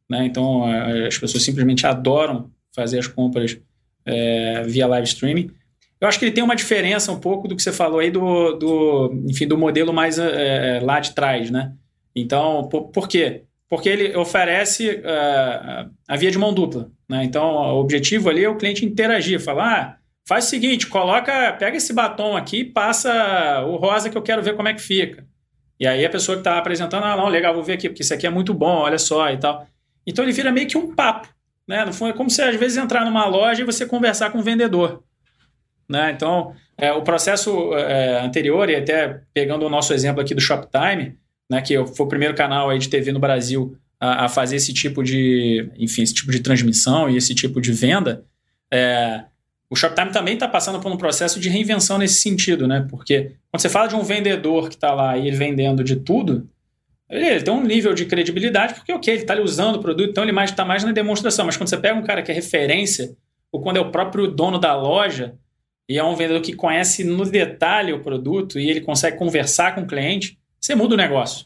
Né? 0.10 0.26
Então, 0.26 0.64
as 1.08 1.18
pessoas 1.18 1.44
simplesmente 1.44 1.86
adoram 1.88 2.52
fazer 2.76 3.00
as 3.00 3.08
compras 3.08 3.58
é, 4.06 4.64
via 4.64 4.88
live 4.88 5.08
streaming. 5.08 5.50
Eu 6.00 6.08
acho 6.08 6.20
que 6.20 6.26
ele 6.26 6.34
tem 6.34 6.44
uma 6.44 6.56
diferença 6.56 7.12
um 7.12 7.20
pouco 7.20 7.48
do 7.48 7.56
que 7.56 7.64
você 7.64 7.72
falou 7.72 8.00
aí 8.00 8.12
do, 8.12 8.54
do 8.54 9.24
enfim, 9.30 9.48
do 9.48 9.58
modelo 9.58 9.94
mais 9.94 10.20
é, 10.20 10.80
lá 10.84 11.00
de 11.00 11.16
trás, 11.16 11.50
né? 11.50 11.74
Então, 12.16 12.68
por, 12.70 12.90
por 12.90 13.08
quê? 13.08 13.44
Porque 13.70 13.90
ele 13.90 14.16
oferece 14.16 14.90
uh, 14.90 15.92
a 16.08 16.16
via 16.16 16.32
de 16.32 16.38
mão 16.38 16.54
dupla. 16.54 16.92
Né? 17.10 17.24
Então, 17.24 17.44
o 17.44 17.80
objetivo 17.80 18.30
ali 18.30 18.44
é 18.44 18.50
o 18.50 18.58
cliente 18.58 18.86
interagir, 18.86 19.40
falar, 19.40 19.74
ah, 19.74 19.98
faz 20.28 20.46
o 20.46 20.50
seguinte, 20.50 20.88
coloca, 20.88 21.54
pega 21.54 21.78
esse 21.78 21.94
batom 21.94 22.36
aqui 22.36 22.60
e 22.62 22.66
passa 22.66 23.64
o 23.66 23.76
rosa 23.76 24.10
que 24.10 24.18
eu 24.18 24.22
quero 24.22 24.42
ver 24.42 24.56
como 24.56 24.68
é 24.68 24.74
que 24.74 24.82
fica. 24.82 25.26
E 25.80 25.86
aí 25.86 26.06
a 26.06 26.10
pessoa 26.10 26.36
que 26.36 26.42
está 26.42 26.58
apresentando, 26.58 27.04
ah, 27.04 27.16
não, 27.16 27.28
legal, 27.28 27.54
vou 27.54 27.64
ver 27.64 27.74
aqui, 27.74 27.90
porque 27.90 28.02
isso 28.02 28.14
aqui 28.14 28.26
é 28.26 28.30
muito 28.30 28.54
bom, 28.54 28.78
olha 28.78 28.98
só 28.98 29.30
e 29.30 29.38
tal. 29.38 29.68
Então 30.06 30.24
ele 30.24 30.32
vira 30.32 30.52
meio 30.52 30.68
que 30.68 30.78
um 30.78 30.96
papo. 30.96 31.28
Né? 31.68 31.84
No 31.84 31.94
fundo, 31.94 32.12
é 32.12 32.14
como 32.14 32.30
se 32.30 32.42
às 32.42 32.56
vezes 32.56 32.78
entrar 32.78 33.04
numa 33.04 33.26
loja 33.26 33.62
e 33.62 33.66
você 33.66 33.86
conversar 33.86 34.32
com 34.32 34.40
o 34.40 34.44
vendedor. 34.44 35.04
Né? 35.90 36.12
Então, 36.12 36.54
é, 36.78 36.92
o 36.92 37.02
processo 37.02 37.74
é, 37.76 38.22
anterior, 38.22 38.70
e 38.70 38.76
até 38.76 39.22
pegando 39.34 39.66
o 39.66 39.70
nosso 39.70 39.94
exemplo 39.94 40.22
aqui 40.22 40.34
do 40.34 40.42
Shoptime, 40.42 41.18
né, 41.50 41.62
que 41.62 41.76
foi 41.88 42.06
o 42.06 42.10
primeiro 42.10 42.36
canal 42.36 42.70
aí 42.70 42.80
de 42.80 42.90
TV 42.90 43.12
no 43.12 43.20
Brasil 43.20 43.78
a, 44.00 44.26
a, 44.26 44.30
fazer 44.30 44.56
esse 44.56 44.74
tipo 44.74 45.04
de, 45.04 45.70
enfim, 45.78 46.02
esse 46.02 46.14
tipo 46.14 46.32
de 46.32 46.40
transmissão 46.40 47.10
e 47.10 47.18
esse 47.18 47.36
tipo 47.36 47.62
de 47.62 47.72
venda, 47.72 48.26
é, 48.72 49.26
o 49.76 49.78
Shoptime 49.78 50.10
também 50.10 50.36
está 50.36 50.48
passando 50.48 50.80
por 50.80 50.90
um 50.90 50.96
processo 50.96 51.38
de 51.38 51.50
reinvenção 51.50 51.98
nesse 51.98 52.22
sentido, 52.22 52.66
né? 52.66 52.88
Porque 52.90 53.34
quando 53.52 53.62
você 53.62 53.68
fala 53.68 53.88
de 53.88 53.96
um 53.96 54.04
vendedor 54.04 54.70
que 54.70 54.76
está 54.76 54.94
lá 54.94 55.18
e 55.18 55.28
ele 55.28 55.36
vendendo 55.36 55.84
de 55.84 55.98
tudo, 55.98 56.50
ele, 57.10 57.42
tem 57.42 57.54
um 57.54 57.62
nível 57.62 57.94
de 57.94 58.06
credibilidade, 58.06 58.74
porque 58.74 58.94
ok, 58.94 59.14
ele 59.14 59.24
está 59.24 59.40
usando 59.40 59.76
o 59.76 59.80
produto, 59.80 60.12
então 60.12 60.24
ele 60.24 60.40
está 60.42 60.64
mais 60.64 60.84
na 60.86 60.94
demonstração. 60.94 61.46
Mas 61.46 61.58
quando 61.58 61.68
você 61.68 61.78
pega 61.78 62.00
um 62.00 62.04
cara 62.04 62.24
que 62.24 62.32
é 62.32 62.34
referência, 62.34 63.16
ou 63.52 63.62
quando 63.62 63.76
é 63.76 63.82
o 63.82 63.92
próprio 63.92 64.28
dono 64.28 64.58
da 64.58 64.74
loja, 64.74 65.36
e 65.90 65.98
é 65.98 66.04
um 66.04 66.16
vendedor 66.16 66.42
que 66.42 66.54
conhece 66.54 67.04
no 67.04 67.26
detalhe 67.26 67.92
o 67.92 68.02
produto 68.02 68.58
e 68.58 68.70
ele 68.70 68.80
consegue 68.80 69.18
conversar 69.18 69.76
com 69.76 69.82
o 69.82 69.88
cliente, 69.88 70.40
você 70.60 70.74
muda 70.74 70.96
o 70.96 70.98
negócio. 70.98 71.46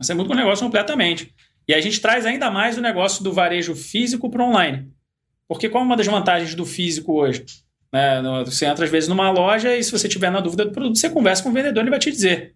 Você 0.00 0.14
muda 0.14 0.32
o 0.32 0.36
negócio 0.36 0.64
completamente. 0.64 1.34
E 1.68 1.74
a 1.74 1.80
gente 1.82 2.00
traz 2.00 2.24
ainda 2.24 2.50
mais 2.50 2.78
o 2.78 2.80
negócio 2.80 3.22
do 3.22 3.30
varejo 3.30 3.76
físico 3.76 4.30
para 4.30 4.42
online. 4.42 4.90
Porque 5.48 5.68
qual 5.68 5.82
é 5.82 5.86
uma 5.86 5.96
das 5.96 6.06
vantagens 6.06 6.54
do 6.54 6.66
físico 6.66 7.14
hoje? 7.14 7.44
Né? 7.92 8.22
Você 8.44 8.66
entra 8.66 8.84
às 8.84 8.90
vezes 8.90 9.08
numa 9.08 9.30
loja 9.30 9.74
e 9.74 9.82
se 9.82 9.90
você 9.90 10.08
tiver 10.08 10.30
na 10.30 10.40
dúvida 10.40 10.66
do 10.66 10.72
produto, 10.72 10.98
você 10.98 11.08
conversa 11.08 11.42
com 11.42 11.48
o 11.48 11.52
vendedor, 11.52 11.80
ele 11.80 11.90
vai 11.90 11.98
te 11.98 12.10
dizer. 12.10 12.54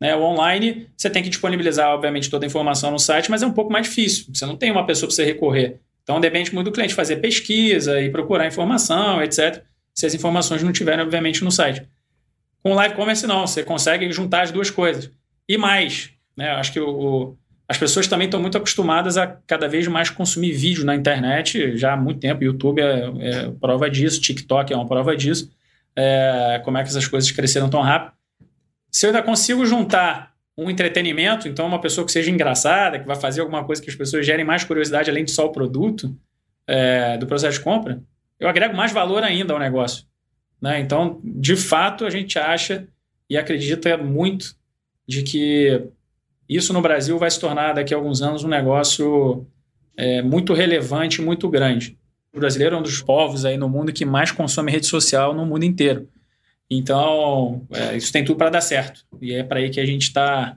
Né? 0.00 0.16
O 0.16 0.22
online, 0.22 0.88
você 0.96 1.10
tem 1.10 1.22
que 1.22 1.28
disponibilizar, 1.28 1.90
obviamente, 1.90 2.30
toda 2.30 2.46
a 2.46 2.48
informação 2.48 2.90
no 2.90 2.98
site, 2.98 3.30
mas 3.30 3.42
é 3.42 3.46
um 3.46 3.52
pouco 3.52 3.70
mais 3.70 3.86
difícil. 3.86 4.26
Você 4.32 4.46
não 4.46 4.56
tem 4.56 4.70
uma 4.70 4.86
pessoa 4.86 5.08
para 5.08 5.14
você 5.14 5.24
recorrer. 5.24 5.80
Então, 6.02 6.20
depende 6.20 6.54
muito 6.54 6.70
do 6.70 6.72
cliente 6.72 6.94
fazer 6.94 7.16
pesquisa 7.16 8.00
e 8.00 8.10
procurar 8.10 8.46
informação, 8.46 9.22
etc. 9.22 9.62
Se 9.94 10.06
as 10.06 10.14
informações 10.14 10.62
não 10.62 10.72
tiverem, 10.72 11.04
obviamente, 11.04 11.44
no 11.44 11.50
site. 11.50 11.86
Com 12.62 12.72
o 12.72 12.74
live 12.74 12.94
commerce, 12.94 13.26
não. 13.26 13.46
Você 13.46 13.62
consegue 13.62 14.10
juntar 14.10 14.42
as 14.42 14.50
duas 14.50 14.70
coisas. 14.70 15.10
E 15.46 15.58
mais, 15.58 16.10
né? 16.36 16.50
Acho 16.52 16.72
que 16.72 16.80
o, 16.80 17.36
as 17.68 17.76
pessoas 17.76 18.06
também 18.06 18.24
estão 18.24 18.40
muito 18.40 18.56
acostumadas 18.56 19.18
a 19.18 19.26
cada 19.26 19.68
vez 19.68 19.86
mais 19.86 20.08
consumir 20.08 20.52
vídeo 20.52 20.86
na 20.86 20.96
internet 20.96 21.76
já 21.76 21.92
há 21.92 21.96
muito 21.96 22.18
tempo. 22.18 22.42
YouTube 22.42 22.80
é, 22.80 23.12
é 23.20 23.50
prova 23.60 23.90
disso, 23.90 24.22
TikTok 24.22 24.72
é 24.72 24.76
uma 24.76 24.88
prova 24.88 25.14
disso. 25.14 25.52
É, 25.94 26.62
como 26.64 26.78
é 26.78 26.82
que 26.82 26.88
essas 26.88 27.06
coisas 27.06 27.30
cresceram 27.30 27.68
tão 27.68 27.82
rápido? 27.82 28.12
Se 28.90 29.04
eu 29.04 29.10
ainda 29.10 29.22
consigo 29.22 29.66
juntar 29.66 30.32
um 30.56 30.70
entretenimento, 30.70 31.46
então 31.46 31.66
uma 31.66 31.80
pessoa 31.80 32.06
que 32.06 32.10
seja 32.10 32.30
engraçada, 32.30 32.98
que 32.98 33.06
vai 33.06 33.16
fazer 33.16 33.42
alguma 33.42 33.62
coisa 33.62 33.82
que 33.82 33.90
as 33.90 33.94
pessoas 33.94 34.24
gerem 34.24 34.44
mais 34.44 34.64
curiosidade 34.64 35.10
além 35.10 35.24
de 35.24 35.30
só 35.30 35.44
o 35.44 35.52
produto 35.52 36.16
é, 36.66 37.18
do 37.18 37.26
processo 37.26 37.58
de 37.58 37.64
compra, 37.64 38.02
eu 38.40 38.48
agrego 38.48 38.74
mais 38.74 38.92
valor 38.92 39.22
ainda 39.22 39.52
ao 39.52 39.58
negócio. 39.58 40.04
Né? 40.60 40.80
Então, 40.80 41.20
de 41.22 41.54
fato, 41.54 42.06
a 42.06 42.10
gente 42.10 42.38
acha 42.38 42.88
e 43.28 43.36
acredita 43.36 43.96
muito 43.98 44.56
de 45.06 45.22
que 45.22 45.90
isso 46.48 46.72
no 46.72 46.80
Brasil 46.80 47.18
vai 47.18 47.30
se 47.30 47.38
tornar 47.38 47.74
daqui 47.74 47.92
a 47.92 47.96
alguns 47.96 48.22
anos 48.22 48.42
um 48.42 48.48
negócio 48.48 49.46
é, 49.96 50.22
muito 50.22 50.54
relevante, 50.54 51.20
muito 51.20 51.48
grande. 51.48 51.98
O 52.32 52.38
brasileiro 52.38 52.76
é 52.76 52.78
um 52.78 52.82
dos 52.82 53.02
povos 53.02 53.44
aí 53.44 53.56
no 53.56 53.68
mundo 53.68 53.92
que 53.92 54.04
mais 54.04 54.30
consome 54.30 54.72
rede 54.72 54.86
social 54.86 55.34
no 55.34 55.44
mundo 55.44 55.64
inteiro. 55.64 56.08
Então, 56.70 57.66
é, 57.70 57.96
isso 57.96 58.12
tem 58.12 58.24
tudo 58.24 58.36
para 58.36 58.50
dar 58.50 58.60
certo. 58.60 59.04
E 59.20 59.32
é 59.32 59.42
para 59.42 59.58
aí 59.60 59.70
que 59.70 59.80
a 59.80 59.86
gente 59.86 60.02
está 60.02 60.56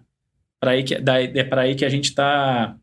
é 1.36 1.44
para 1.44 1.62
aí 1.62 1.76
que 1.76 1.84
a 1.84 1.90
gente 1.90 2.06
está 2.06 2.76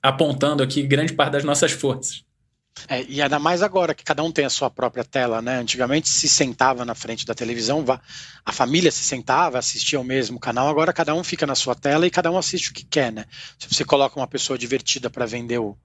apontando 0.00 0.62
aqui 0.62 0.82
grande 0.84 1.12
parte 1.12 1.32
das 1.32 1.44
nossas 1.44 1.72
forças. 1.72 2.24
É, 2.88 3.02
e 3.08 3.22
ainda 3.22 3.38
mais 3.38 3.62
agora 3.62 3.94
que 3.94 4.04
cada 4.04 4.22
um 4.22 4.30
tem 4.30 4.44
a 4.44 4.50
sua 4.50 4.70
própria 4.70 5.02
tela, 5.02 5.40
né? 5.40 5.58
Antigamente 5.58 6.08
se 6.08 6.28
sentava 6.28 6.84
na 6.84 6.94
frente 6.94 7.24
da 7.24 7.34
televisão, 7.34 7.84
a 8.44 8.52
família 8.52 8.92
se 8.92 9.02
sentava, 9.02 9.58
assistia 9.58 9.98
ao 9.98 10.04
mesmo 10.04 10.38
canal, 10.38 10.68
agora 10.68 10.92
cada 10.92 11.14
um 11.14 11.24
fica 11.24 11.46
na 11.46 11.54
sua 11.54 11.74
tela 11.74 12.06
e 12.06 12.10
cada 12.10 12.30
um 12.30 12.38
assiste 12.38 12.70
o 12.70 12.74
que 12.74 12.84
quer, 12.84 13.12
né? 13.12 13.24
Se 13.58 13.74
você 13.74 13.84
coloca 13.84 14.20
uma 14.20 14.26
pessoa 14.26 14.58
divertida 14.58 15.08
para 15.08 15.24
vender 15.26 15.58
o, 15.58 15.76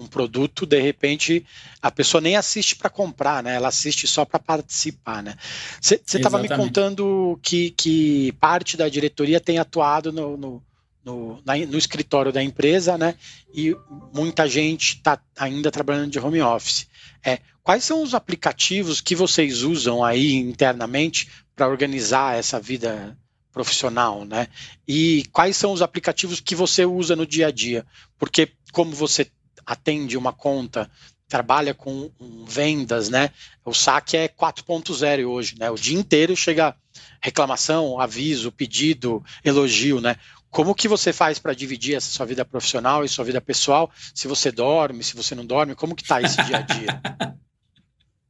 um 0.00 0.06
produto, 0.06 0.64
de 0.64 0.80
repente 0.80 1.44
a 1.82 1.90
pessoa 1.90 2.20
nem 2.20 2.36
assiste 2.36 2.76
para 2.76 2.88
comprar, 2.88 3.42
né? 3.42 3.56
Ela 3.56 3.68
assiste 3.68 4.06
só 4.06 4.24
para 4.24 4.38
participar, 4.38 5.22
né? 5.22 5.36
Você 5.80 6.00
estava 6.04 6.38
me 6.38 6.48
contando 6.48 7.38
que, 7.42 7.70
que 7.70 8.32
parte 8.40 8.76
da 8.76 8.88
diretoria 8.88 9.40
tem 9.40 9.58
atuado 9.58 10.12
no, 10.12 10.36
no 10.36 10.62
no, 11.08 11.40
na, 11.44 11.56
no 11.56 11.78
escritório 11.78 12.30
da 12.30 12.42
empresa, 12.42 12.98
né? 12.98 13.14
E 13.54 13.74
muita 14.12 14.46
gente 14.46 14.96
está 14.96 15.18
ainda 15.38 15.70
trabalhando 15.70 16.10
de 16.10 16.18
home 16.18 16.42
office. 16.42 16.86
É, 17.24 17.38
quais 17.62 17.82
são 17.82 18.02
os 18.02 18.14
aplicativos 18.14 19.00
que 19.00 19.14
vocês 19.14 19.62
usam 19.62 20.04
aí 20.04 20.34
internamente 20.34 21.30
para 21.56 21.66
organizar 21.66 22.36
essa 22.36 22.60
vida 22.60 23.16
profissional, 23.50 24.26
né? 24.26 24.48
E 24.86 25.24
quais 25.32 25.56
são 25.56 25.72
os 25.72 25.80
aplicativos 25.80 26.40
que 26.40 26.54
você 26.54 26.84
usa 26.84 27.16
no 27.16 27.26
dia 27.26 27.46
a 27.46 27.50
dia? 27.50 27.86
Porque 28.18 28.52
como 28.70 28.92
você 28.92 29.26
atende 29.64 30.16
uma 30.16 30.32
conta, 30.32 30.90
trabalha 31.26 31.74
com 31.74 32.10
vendas, 32.46 33.08
né? 33.08 33.30
O 33.64 33.72
saque 33.72 34.16
é 34.16 34.28
4.0 34.28 35.26
hoje, 35.26 35.56
né? 35.58 35.70
O 35.70 35.74
dia 35.74 35.98
inteiro 35.98 36.36
chega 36.36 36.76
reclamação, 37.20 38.00
aviso, 38.00 38.52
pedido, 38.52 39.22
elogio, 39.44 40.00
né? 40.00 40.16
Como 40.50 40.74
que 40.74 40.88
você 40.88 41.12
faz 41.12 41.38
para 41.38 41.54
dividir 41.54 41.96
essa 41.96 42.10
sua 42.10 42.26
vida 42.26 42.44
profissional 42.44 43.04
e 43.04 43.08
sua 43.08 43.24
vida 43.24 43.40
pessoal? 43.40 43.90
Se 44.14 44.26
você 44.26 44.50
dorme, 44.50 45.04
se 45.04 45.16
você 45.16 45.34
não 45.34 45.44
dorme, 45.44 45.74
como 45.74 45.94
que 45.94 46.02
está 46.02 46.20
esse 46.22 46.42
dia 46.44 46.58
a 46.58 46.62
dia? 46.62 47.00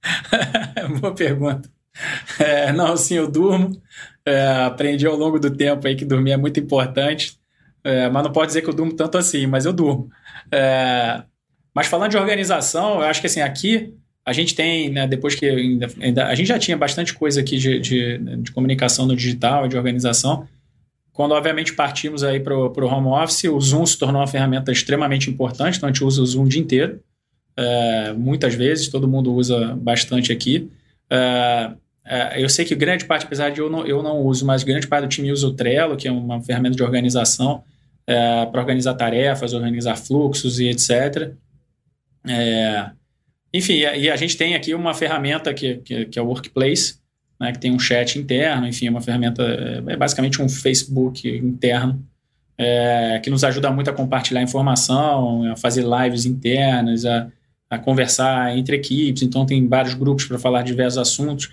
Boa 1.01 1.15
pergunta. 1.15 1.71
É, 2.39 2.73
não, 2.73 2.97
sim, 2.97 3.15
eu 3.15 3.31
durmo. 3.31 3.81
É, 4.25 4.65
aprendi 4.65 5.07
ao 5.07 5.17
longo 5.17 5.39
do 5.39 5.51
tempo 5.51 5.87
aí 5.87 5.97
que 5.97 6.05
dormir 6.05 6.33
é 6.33 6.37
muito 6.37 6.61
importante, 6.61 7.39
é, 7.83 8.09
mas 8.11 8.23
não 8.23 8.33
pode 8.33 8.49
dizer 8.49 8.63
que 8.63 8.69
eu 8.69 8.75
durmo 8.75 8.93
tanto 8.93 9.17
assim, 9.17 9.47
mas 9.47 9.65
eu 9.65 9.73
durmo. 9.73 10.11
É, 10.53 11.23
mas 11.75 11.87
falando 11.87 12.11
de 12.11 12.17
organização, 12.17 13.01
eu 13.01 13.07
acho 13.07 13.21
que 13.21 13.27
assim, 13.27 13.41
aqui 13.41 13.95
a 14.25 14.33
gente 14.33 14.55
tem, 14.55 14.91
né, 14.91 15.07
depois 15.07 15.35
que 15.35 15.47
ainda, 15.47 15.87
ainda, 16.01 16.27
a 16.27 16.35
gente 16.35 16.49
já 16.49 16.59
tinha 16.59 16.77
bastante 16.77 17.15
coisa 17.15 17.41
aqui 17.41 17.57
de, 17.57 17.81
de, 17.81 18.19
de 18.19 18.53
comunicação 18.53 19.07
no 19.07 19.17
digital 19.17 19.65
e 19.65 19.69
de 19.71 19.77
organização, 19.77 20.47
quando, 21.19 21.33
obviamente, 21.33 21.73
partimos 21.73 22.23
aí 22.23 22.39
para 22.39 22.57
o 22.57 22.87
home 22.87 23.09
office, 23.09 23.43
o 23.43 23.61
Zoom 23.61 23.85
se 23.85 23.99
tornou 23.99 24.21
uma 24.21 24.27
ferramenta 24.29 24.71
extremamente 24.71 25.29
importante, 25.29 25.77
então 25.77 25.89
a 25.89 25.93
gente 25.93 26.05
usa 26.05 26.23
o 26.23 26.27
Zoom 26.27 26.45
o 26.45 26.49
dia 26.49 26.61
inteiro, 26.61 27.01
é, 27.57 28.13
muitas 28.13 28.55
vezes, 28.55 28.87
todo 28.87 29.09
mundo 29.09 29.35
usa 29.35 29.75
bastante 29.75 30.31
aqui. 30.31 30.71
É, 31.11 31.73
é, 32.07 32.45
eu 32.45 32.49
sei 32.49 32.65
que 32.65 32.73
grande 32.77 33.05
parte, 33.05 33.27
apesar 33.27 33.51
de 33.51 33.59
eu 33.61 33.69
não, 33.69 33.85
eu 33.85 34.01
não 34.01 34.19
uso, 34.21 34.47
mas 34.47 34.63
grande 34.63 34.87
parte 34.87 35.07
do 35.07 35.09
time 35.09 35.33
usa 35.33 35.49
o 35.49 35.55
Trello, 35.55 35.97
que 35.97 36.07
é 36.07 36.13
uma 36.13 36.41
ferramenta 36.41 36.77
de 36.77 36.85
organização 36.85 37.65
para 38.07 38.61
organizar 38.61 38.95
tarefas, 38.95 39.53
organizar 39.53 39.97
fluxos 39.97 40.61
e 40.61 40.69
etc. 40.69 41.33
Enfim, 43.53 43.79
e 43.79 44.09
a 44.09 44.15
gente 44.15 44.37
tem 44.37 44.55
aqui 44.55 44.73
uma 44.73 44.95
ferramenta 44.95 45.53
que, 45.53 45.79
que, 45.79 46.05
que 46.05 46.17
é 46.17 46.23
o 46.23 46.27
Workplace, 46.27 47.01
né, 47.39 47.53
que 47.53 47.59
tem 47.59 47.73
um 47.73 47.79
chat 47.79 48.19
interno, 48.19 48.67
enfim, 48.67 48.87
é 48.87 48.91
uma 48.91 49.01
ferramenta, 49.01 49.43
é, 49.43 49.93
é 49.93 49.97
basicamente 49.97 50.43
um 50.43 50.49
Facebook 50.49 51.29
interno, 51.29 52.05
é, 52.57 53.21
que 53.23 53.31
nos 53.31 53.45
ajuda 53.45 53.71
muito 53.71 53.89
a 53.89 53.93
compartilhar 53.93 54.43
informação, 54.43 55.51
a 55.53 55.57
fazer 55.57 55.85
lives 55.85 56.27
internas, 56.27 57.05
a, 57.05 57.29
a 57.71 57.79
conversar 57.79 58.57
entre 58.57 58.77
equipes. 58.77 59.23
Então, 59.23 59.47
tem 59.47 59.67
vários 59.69 59.95
grupos 59.95 60.25
para 60.25 60.39
falar 60.39 60.63
diversos 60.63 60.99
assuntos. 60.99 61.51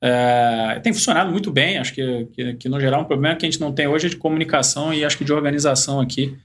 É, 0.00 0.80
tem 0.82 0.92
funcionado 0.92 1.30
muito 1.30 1.50
bem, 1.50 1.78
acho 1.78 1.92
que, 1.92 2.26
que, 2.32 2.54
que, 2.54 2.68
no 2.68 2.80
geral, 2.80 3.02
um 3.02 3.04
problema 3.04 3.36
que 3.36 3.44
a 3.44 3.50
gente 3.50 3.60
não 3.60 3.72
tem 3.72 3.86
hoje 3.86 4.06
é 4.06 4.10
de 4.10 4.16
comunicação 4.16 4.94
e 4.94 5.04
acho 5.04 5.18
que 5.18 5.24
de 5.24 5.32
organização 5.32 6.00
aqui, 6.00 6.36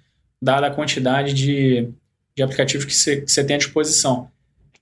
dada 0.41 0.67
a 0.67 0.71
quantidade 0.71 1.33
de, 1.33 1.87
de 2.35 2.43
aplicativos 2.43 2.85
que 2.85 2.93
você 2.93 3.43
tem 3.43 3.55
à 3.55 3.59
disposição. 3.59 4.29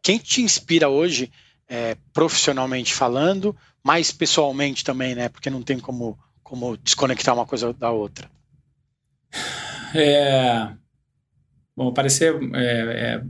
Quem 0.02 0.18
te 0.18 0.42
inspira 0.42 0.88
hoje, 0.90 1.30
é, 1.70 1.96
profissionalmente 2.12 2.94
falando, 2.94 3.56
mais 3.84 4.12
pessoalmente 4.12 4.84
também, 4.84 5.14
né? 5.14 5.30
Porque 5.30 5.50
não 5.50 5.62
tem 5.62 5.80
como, 5.80 6.18
como 6.44 6.76
desconectar 6.78 7.36
uma 7.36 7.46
coisa 7.46 7.72
da 7.72 7.92
outra. 7.92 8.30
É. 9.96 10.70
Bom, 11.76 11.94
parecer. 11.94 12.36
É, 12.56 13.22
é, 13.22 13.24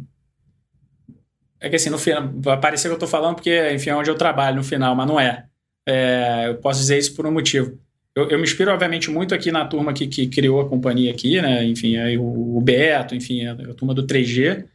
é 1.60 1.70
que 1.70 1.76
assim, 1.76 1.90
no 1.90 1.98
final. 1.98 2.30
Parecer 2.60 2.88
que 2.88 2.94
eu 2.94 2.96
estou 2.96 3.10
falando 3.10 3.36
porque, 3.36 3.74
enfim, 3.74 3.90
é 3.90 3.96
onde 3.96 4.10
eu 4.10 4.16
trabalho 4.16 4.56
no 4.56 4.64
final, 4.64 4.96
mas 4.96 5.08
não 5.08 5.20
é. 5.20 5.46
é. 5.86 6.46
Eu 6.48 6.56
posso 6.56 6.80
dizer 6.80 6.98
isso 6.98 7.14
por 7.16 7.28
um 7.28 7.32
motivo. 7.32 7.78
eu, 8.16 8.30
eu, 8.30 8.38
me 8.38 8.44
inspiro, 8.46 8.72
obviamente, 8.72 9.12
muito 9.12 9.36
aqui 9.36 9.52
na 9.52 9.66
turma 9.66 9.94
que, 9.94 10.08
que 10.08 10.28
criou 10.28 10.62
a 10.62 10.70
companhia 10.70 11.12
aqui, 11.12 11.42
né? 11.42 11.66
Enfim, 11.66 11.98
aí 11.98 12.18
o, 12.18 12.58
o 12.58 12.62
Beto, 12.62 13.14
enfim, 13.14 13.46
a, 13.46 13.52
a 13.54 13.74
turma 13.74 13.94
do 13.94 14.08
3G. 14.08 14.66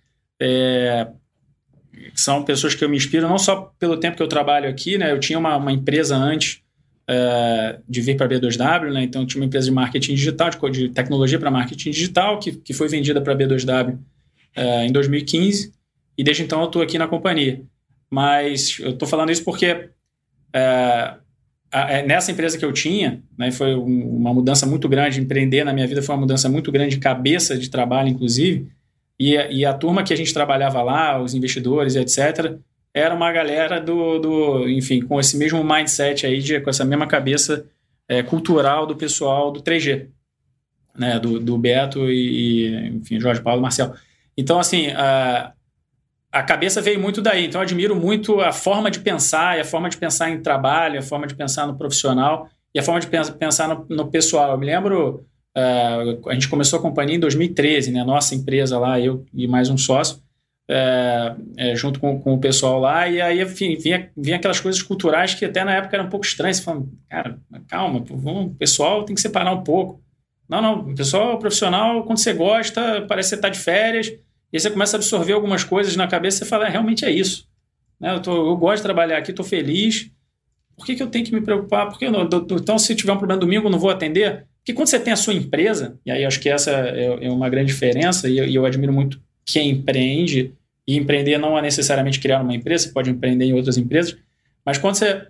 É, 0.41 1.09
são 2.15 2.43
pessoas 2.45 2.75
que 2.75 2.85
eu 2.85 2.89
me 2.89 2.97
inspiro, 2.97 3.29
não 3.29 3.39
só 3.39 3.73
pelo 3.79 3.97
tempo 3.97 4.17
que 4.17 4.23
eu 4.23 4.29
trabalho 4.29 4.69
aqui, 4.69 4.99
né? 4.99 5.11
Eu 5.11 5.21
tinha 5.21 5.39
uma, 5.39 5.57
uma 5.57 5.73
empresa 5.73 6.17
antes 6.17 6.61
é, 7.09 7.79
de 7.89 8.01
vir 8.01 8.17
para 8.17 8.27
a 8.27 8.29
B2W, 8.29 8.93
né? 8.93 9.03
Então, 9.03 9.23
eu 9.23 9.27
tinha 9.27 9.41
uma 9.41 9.47
empresa 9.47 9.67
de 9.67 9.73
marketing 9.73 10.15
digital, 10.15 10.51
de, 10.51 10.71
de 10.71 10.89
tecnologia 10.91 11.39
para 11.39 11.51
marketing 11.51 11.91
digital, 11.91 12.39
que, 12.39 12.53
que 12.53 12.73
foi 12.73 12.89
vendida 12.89 13.21
para 13.21 13.33
a 13.33 13.37
B2W 13.37 13.99
é, 14.55 14.87
em 14.87 14.93
2015. 14.93 15.73
E 16.17 16.25
desde 16.25 16.43
então 16.43 16.61
eu 16.61 16.67
estou 16.67 16.83
aqui 16.83 16.99
na 16.99 17.09
companhia. 17.09 17.63
Mas 18.11 18.79
eu 18.81 18.91
estou 18.91 19.09
falando 19.09 19.31
isso 19.31 19.45
porque 19.45 19.89
é, 20.53 21.15
a, 21.73 22.03
nessa 22.07 22.31
empresa 22.31 22.57
que 22.57 22.65
eu 22.65 22.73
tinha, 22.73 23.21
né, 23.37 23.51
foi 23.51 23.75
um, 23.75 24.17
uma 24.17 24.33
mudança 24.33 24.65
muito 24.65 24.89
grande, 24.89 25.21
empreender 25.21 25.65
na 25.65 25.73
minha 25.73 25.87
vida 25.87 26.01
foi 26.01 26.15
uma 26.15 26.21
mudança 26.21 26.49
muito 26.49 26.71
grande 26.71 26.95
de 26.95 27.01
cabeça 27.01 27.59
de 27.59 27.69
trabalho, 27.69 28.09
inclusive, 28.09 28.69
e, 29.19 29.35
e 29.35 29.65
a 29.65 29.73
turma 29.75 30.03
que 30.03 30.13
a 30.13 30.17
gente 30.17 30.35
trabalhava 30.35 30.83
lá, 30.83 31.21
os 31.21 31.35
investidores 31.35 31.97
etc., 31.97 32.59
era 32.93 33.15
uma 33.15 33.33
galera 33.33 33.81
do, 33.81 34.19
do 34.19 34.69
enfim, 34.69 35.03
com 35.03 35.19
esse 35.19 35.37
mesmo 35.37 35.63
mindset 35.65 36.27
aí, 36.27 36.41
de, 36.41 36.61
com 36.61 36.71
essa 36.71 36.85
mesma 36.85 37.07
cabeça 37.07 37.67
é, 38.09 38.23
cultural 38.23 38.87
do 38.87 38.95
pessoal 38.95 39.51
do 39.51 39.61
3G, 39.61 40.09
né, 40.97 41.19
do, 41.19 41.41
do 41.41 41.59
Beto 41.59 42.09
e, 42.09 42.69
e, 42.69 42.87
enfim, 42.89 43.19
Jorge 43.19 43.43
Paulo 43.43 43.61
Marcel. 43.61 43.95
Então, 44.37 44.61
assim, 44.61 44.89
a, 44.89 45.53
a 46.31 46.43
cabeça 46.43 46.81
veio 46.81 47.01
muito 47.01 47.21
daí. 47.21 47.47
Então, 47.47 47.61
eu 47.61 47.65
admiro 47.65 47.97
muito 47.97 48.41
a 48.41 48.53
forma 48.53 48.91
de 48.91 49.01
pensar, 49.01 49.57
e 49.57 49.61
a 49.61 49.65
forma 49.65 49.89
de 49.89 49.97
pensar 49.97 50.31
em 50.31 50.41
trabalho, 50.41 50.99
a 50.99 51.03
forma 51.03 51.27
de 51.27 51.35
pensar 51.35 51.67
no 51.67 51.77
profissional 51.77 52.49
e 52.75 52.79
a 52.79 52.83
forma 52.83 53.01
de 53.01 53.07
pensar 53.07 53.69
no, 53.69 53.87
no 53.89 54.11
pessoal. 54.11 54.53
Eu 54.53 54.59
me 54.59 54.67
lembro, 54.67 55.25
uh, 55.57 56.29
a 56.29 56.35
gente 56.35 56.49
começou 56.49 56.79
a 56.79 56.83
companhia 56.83 57.17
em 57.17 57.21
2013, 57.21 57.93
né? 57.93 58.05
Nossa 58.05 58.35
empresa 58.35 58.79
lá, 58.79 59.01
eu 59.01 59.25
e 59.33 59.47
mais 59.47 59.71
um 59.71 59.77
sócio, 59.79 60.23
uh, 60.71 61.41
uh, 61.41 61.77
junto 61.77 62.01
com, 62.01 62.21
com, 62.21 62.35
o 62.35 62.39
pessoal 62.39 62.81
lá, 62.81 63.09
e 63.09 63.21
aí, 63.21 63.43
enfim, 63.43 63.77
vinha, 63.77 64.11
vinha 64.17 64.37
aquelas 64.37 64.61
coisas 64.61 64.83
culturais 64.83 65.35
que 65.35 65.45
até 65.45 65.65
na 65.65 65.75
época 65.75 65.97
eram 65.97 66.07
um 66.07 66.11
pouco 66.11 66.27
estranhas. 66.27 66.61
Falando, 66.61 66.91
cara, 67.09 67.39
calma, 67.69 68.05
vamos, 68.09 68.53
o 68.53 68.55
pessoal 68.55 69.05
tem 69.05 69.15
que 69.15 69.21
separar 69.21 69.53
um 69.53 69.63
pouco. 69.63 70.03
Não, 70.49 70.61
não, 70.61 70.81
o 70.91 70.95
pessoal 70.95 71.39
profissional, 71.39 72.05
quando 72.05 72.19
você 72.19 72.33
gosta, 72.33 73.07
parece 73.09 73.29
que 73.29 73.31
você 73.31 73.35
está 73.37 73.49
de 73.49 73.59
férias, 73.59 74.09
e 74.09 74.57
aí 74.57 74.61
você 74.61 74.71
começa 74.71 74.97
a 74.97 74.99
absorver 74.99 75.33
algumas 75.33 75.65
coisas 75.65 75.97
na 75.97 76.07
cabeça 76.07 76.45
e 76.45 76.47
fala, 76.47 76.67
é, 76.67 76.71
realmente 76.71 77.05
é 77.05 77.11
isso. 77.11 77.49
Né? 77.99 78.15
Eu, 78.15 78.21
tô, 78.21 78.51
eu 78.51 78.57
gosto 78.57 78.77
de 78.77 78.83
trabalhar 78.83 79.19
aqui, 79.19 79.31
estou 79.31 79.45
feliz. 79.45 80.11
Por 80.77 80.85
que, 80.85 80.95
que 80.95 81.03
eu 81.03 81.07
tenho 81.07 81.25
que 81.25 81.33
me 81.33 81.41
preocupar? 81.41 81.89
Porque 81.89 82.11
não, 82.11 82.23
então, 82.25 82.79
se 82.79 82.95
tiver 82.95 83.13
um 83.13 83.19
problema 83.19 83.41
domingo, 83.41 83.67
eu 83.67 83.71
não 83.71 83.79
vou 83.79 83.91
atender? 83.91 84.47
Porque 84.65 84.73
quando 84.73 84.89
você 84.89 84.99
tem 84.99 85.13
a 85.13 85.17
sua 85.17 85.35
empresa, 85.35 86.01
e 86.07 86.11
aí 86.11 86.25
acho 86.25 86.41
que 86.41 86.49
essa 86.49 86.71
é, 86.71 87.27
é 87.27 87.31
uma 87.31 87.51
grande 87.51 87.67
diferença, 87.67 88.31
e 88.31 88.39
eu, 88.39 88.47
e 88.47 88.55
eu 88.55 88.65
admiro 88.65 88.95
muito 88.95 89.21
quem 89.45 89.69
empreende, 89.69 90.55
e 90.89 90.97
empreender 90.97 91.37
não 91.37 91.59
é 91.59 91.61
necessariamente 91.61 92.19
criar 92.19 92.41
uma 92.41 92.55
empresa, 92.55 92.85
você 92.85 92.93
pode 92.93 93.11
empreender 93.11 93.45
em 93.45 93.53
outras 93.53 93.77
empresas, 93.77 94.17
mas 94.65 94.79
quando 94.79 94.95
você 94.97 95.29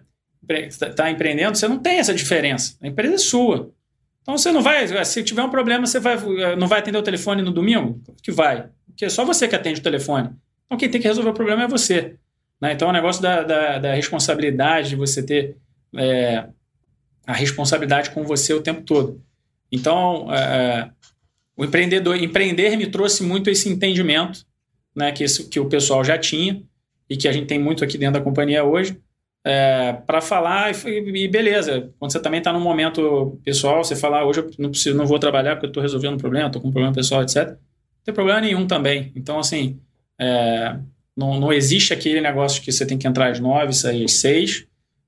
está 0.49 1.11
empreendendo, 1.11 1.59
você 1.59 1.67
não 1.67 1.81
tem 1.81 1.99
essa 1.99 2.15
diferença. 2.15 2.77
A 2.81 2.87
empresa 2.87 3.15
é 3.15 3.19
sua. 3.19 3.73
Então 4.23 4.39
você 4.39 4.53
não 4.53 4.63
vai, 4.63 5.05
se 5.05 5.23
tiver 5.25 5.43
um 5.43 5.51
problema, 5.51 5.85
você 5.85 5.99
vai, 5.99 6.17
não 6.57 6.69
vai 6.69 6.79
atender 6.79 6.99
o 6.99 7.03
telefone 7.03 7.43
no 7.43 7.51
domingo? 7.51 8.01
Que 8.23 8.31
vai. 8.31 8.69
Porque 8.87 9.05
é 9.05 9.09
só 9.09 9.25
você 9.25 9.49
que 9.49 9.57
atende 9.57 9.81
o 9.81 9.83
telefone. 9.83 10.31
Então 10.67 10.79
quem 10.79 10.89
tem 10.89 11.01
que 11.01 11.09
resolver 11.09 11.31
o 11.31 11.35
problema 11.35 11.65
é 11.65 11.69
você. 11.69 12.15
Né? 12.61 12.73
Então 12.73 12.87
é 12.87 12.91
um 12.93 12.95
negócio 12.95 13.21
da, 13.21 13.43
da, 13.43 13.79
da 13.79 13.95
responsabilidade, 13.95 14.91
de 14.91 14.97
você 14.97 15.23
ter 15.23 15.57
é, 15.97 16.47
a 17.27 17.33
responsabilidade 17.33 18.11
com 18.11 18.25
você 18.25 18.53
o 18.53 18.63
tempo 18.63 18.83
todo. 18.83 19.21
Então, 19.71 20.33
é, 20.33 20.39
é, 20.39 20.91
o 21.57 21.65
empreendedor, 21.65 22.17
empreender 22.17 22.77
me 22.77 22.87
trouxe 22.87 23.23
muito 23.23 23.51
esse 23.51 23.69
entendimento, 23.69 24.45
né, 24.95 25.13
que, 25.13 25.25
isso, 25.25 25.49
que 25.49 25.59
o 25.59 25.67
pessoal 25.67 26.05
já 26.05 26.19
tinha 26.19 26.63
e 27.09 27.17
que 27.17 27.27
a 27.27 27.33
gente 27.33 27.47
tem 27.47 27.59
muito 27.59 27.85
aqui 27.85 27.99
dentro 27.99 28.21
da 28.21 28.25
companhia 28.25 28.65
hoje, 28.65 28.97
é, 29.45 29.93
para 30.07 30.21
falar 30.21 30.73
e, 30.73 31.25
e, 31.25 31.29
beleza. 31.29 31.93
Quando 31.99 32.13
você 32.13 32.21
também 32.21 32.39
está 32.39 32.53
num 32.53 32.61
momento 32.61 33.39
pessoal, 33.45 33.85
você 33.85 33.95
fala, 33.95 34.21
ah, 34.21 34.27
hoje 34.27 34.41
eu 34.41 34.51
não 34.59 34.71
preciso, 34.71 34.97
não 34.97 35.07
vou 35.07 35.19
trabalhar 35.19 35.57
porque 35.57 35.67
eu 35.67 35.71
estou 35.71 35.83
resolvendo 35.83 36.15
um 36.15 36.19
problema, 36.19 36.47
estou 36.47 36.63
com 36.63 36.69
um 36.69 36.73
problema 36.73 36.95
pessoal, 36.95 37.23
etc 37.23 37.59
tem 38.05 38.15
problema 38.15 38.41
nenhum 38.41 38.67
também. 38.67 39.11
Então, 39.17 39.39
assim, 39.39 39.81
é, 40.21 40.77
não, 41.17 41.41
não 41.41 41.53
existe 41.53 41.93
aquele 41.93 42.21
negócio 42.21 42.63
que 42.63 42.71
você 42.71 42.85
tem 42.85 42.99
que 42.99 43.09
entrar 43.09 43.31
às 43.31 43.41
nove, 43.41 43.73
sair 43.73 44.05
às 44.05 44.13
seis, 44.13 44.67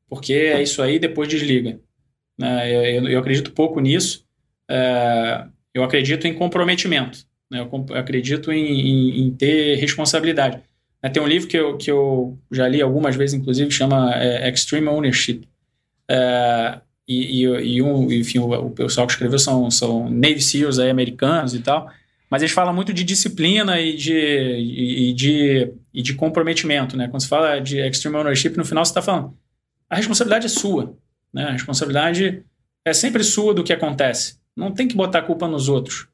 porque 0.09 0.33
é 0.33 0.63
isso 0.63 0.83
aí, 0.83 0.99
depois 0.99 1.29
desliga. 1.29 1.79
Né? 2.39 2.99
Eu, 2.99 3.09
eu, 3.09 3.19
acredito 3.19 3.53
pouco 3.53 3.81
nisso. 3.81 4.25
É, 4.69 5.45
eu 5.75 5.83
acredito 5.83 6.27
em 6.27 6.35
comprometimento. 6.35 7.21
Né? 7.51 7.61
Eu, 7.61 7.97
acredito 7.97 8.53
em, 8.53 8.65
em, 8.65 9.21
em, 9.27 9.31
ter 9.31 9.77
responsabilidade. 9.77 10.61
É, 11.03 11.09
tem 11.09 11.23
um 11.23 11.27
livro 11.27 11.49
que 11.49 11.57
eu, 11.57 11.77
que 11.77 11.91
eu 11.91 12.39
já 12.51 12.67
li 12.69 12.83
algumas 12.83 13.17
vezes, 13.17 13.35
inclusive, 13.35 13.71
chama 13.71 14.13
é, 14.15 14.49
Extreme 14.51 14.89
Ownership. 14.89 15.49
É, 16.09 16.81
e, 17.09 17.45
e, 17.45 17.77
e 17.77 17.83
um, 17.83 18.11
enfim, 18.11 18.39
o, 18.39 18.53
o 18.53 18.71
pessoal 18.71 19.07
que 19.07 19.13
escreveu 19.13 19.39
são, 19.39 19.71
são 19.71 20.11
Navy 20.11 20.41
SEALs 20.41 20.79
aí, 20.79 20.91
americanos 20.91 21.55
e 21.55 21.61
tal. 21.61 21.91
Mas 22.29 22.43
eles 22.43 22.53
falam 22.53 22.75
muito 22.75 22.93
de 22.93 23.05
disciplina 23.05 23.81
e 23.81 23.95
de, 23.95 24.13
e, 24.13 25.13
de, 25.13 25.73
e 25.95 26.03
de 26.03 26.15
comprometimento, 26.15 26.97
né? 26.97 27.07
Quando 27.07 27.23
se 27.23 27.29
fala 27.29 27.61
de 27.61 27.79
extreme 27.79 28.17
ownership, 28.17 28.57
no 28.57 28.65
final 28.65 28.85
você 28.85 28.91
está 28.91 29.01
falando, 29.01 29.33
a 29.89 29.95
responsabilidade 29.95 30.47
é 30.47 30.49
sua, 30.49 30.97
né? 31.37 31.45
A 31.45 31.53
responsabilidade 31.53 32.43
é 32.83 32.95
sempre 32.95 33.23
sua 33.23 33.53
do 33.53 33.63
que 33.63 33.73
acontece. 33.73 34.39
Não 34.57 34.73
tem 34.73 34.89
que 34.89 34.97
botar 34.97 35.19
a 35.19 35.23
culpa 35.23 35.47
nos 35.47 35.69
outros. 35.69 36.09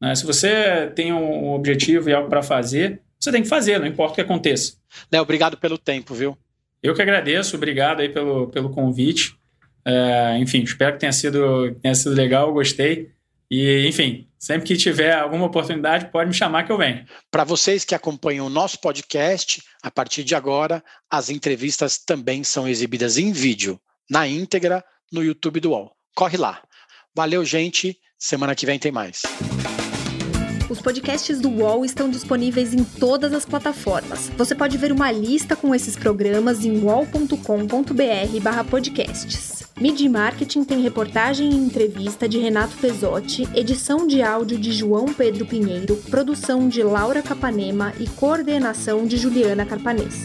Né? 0.00 0.14
Se 0.14 0.24
você 0.24 0.86
tem 0.94 1.12
um 1.12 1.50
objetivo 1.50 2.08
e 2.08 2.14
algo 2.14 2.28
para 2.28 2.40
fazer, 2.40 3.02
você 3.18 3.32
tem 3.32 3.42
que 3.42 3.48
fazer, 3.48 3.80
não 3.80 3.86
importa 3.86 4.12
o 4.12 4.14
que 4.14 4.20
aconteça. 4.20 4.74
Léo, 5.12 5.22
obrigado 5.22 5.56
pelo 5.56 5.76
tempo, 5.76 6.14
viu? 6.14 6.38
Eu 6.80 6.94
que 6.94 7.02
agradeço, 7.02 7.56
obrigado 7.56 7.98
aí 7.98 8.08
pelo, 8.08 8.46
pelo 8.46 8.70
convite. 8.70 9.36
É, 9.84 10.38
enfim, 10.38 10.62
espero 10.62 10.92
que 10.92 11.00
tenha 11.00 11.12
sido, 11.12 11.74
tenha 11.82 11.94
sido 11.94 12.14
legal, 12.14 12.52
gostei. 12.52 13.10
E, 13.50 13.88
enfim, 13.88 14.28
sempre 14.38 14.68
que 14.68 14.76
tiver 14.76 15.12
alguma 15.12 15.46
oportunidade, 15.46 16.12
pode 16.12 16.28
me 16.28 16.34
chamar 16.34 16.62
que 16.62 16.70
eu 16.70 16.78
venho. 16.78 17.04
Para 17.28 17.42
vocês 17.42 17.84
que 17.84 17.94
acompanham 17.96 18.46
o 18.46 18.50
nosso 18.50 18.80
podcast, 18.80 19.60
a 19.82 19.90
partir 19.90 20.22
de 20.22 20.36
agora, 20.36 20.80
as 21.10 21.28
entrevistas 21.28 21.98
também 21.98 22.44
são 22.44 22.68
exibidas 22.68 23.18
em 23.18 23.32
vídeo, 23.32 23.80
na 24.10 24.26
íntegra, 24.26 24.84
no 25.12 25.22
YouTube 25.22 25.60
do 25.60 25.70
UOL. 25.70 25.92
Corre 26.14 26.36
lá. 26.36 26.60
Valeu, 27.14 27.44
gente. 27.44 27.96
Semana 28.18 28.54
que 28.54 28.66
vem 28.66 28.78
tem 28.78 28.92
mais. 28.92 29.22
Os 30.68 30.80
podcasts 30.80 31.40
do 31.40 31.48
UOL 31.48 31.84
estão 31.84 32.08
disponíveis 32.08 32.72
em 32.72 32.84
todas 32.84 33.32
as 33.32 33.44
plataformas. 33.44 34.28
Você 34.36 34.54
pode 34.54 34.78
ver 34.78 34.92
uma 34.92 35.10
lista 35.10 35.56
com 35.56 35.74
esses 35.74 35.96
programas 35.96 36.64
em 36.64 36.80
wall.com.br/podcasts. 36.80 39.64
Midi 39.80 40.08
Marketing 40.08 40.62
tem 40.62 40.80
reportagem 40.80 41.50
e 41.50 41.56
entrevista 41.56 42.28
de 42.28 42.38
Renato 42.38 42.76
Pesotti, 42.76 43.48
edição 43.54 44.06
de 44.06 44.22
áudio 44.22 44.58
de 44.58 44.72
João 44.72 45.06
Pedro 45.06 45.44
Pinheiro, 45.46 45.96
produção 46.08 46.68
de 46.68 46.82
Laura 46.82 47.22
Capanema 47.22 47.92
e 47.98 48.06
coordenação 48.06 49.06
de 49.06 49.16
Juliana 49.16 49.66
Carpanês. 49.66 50.22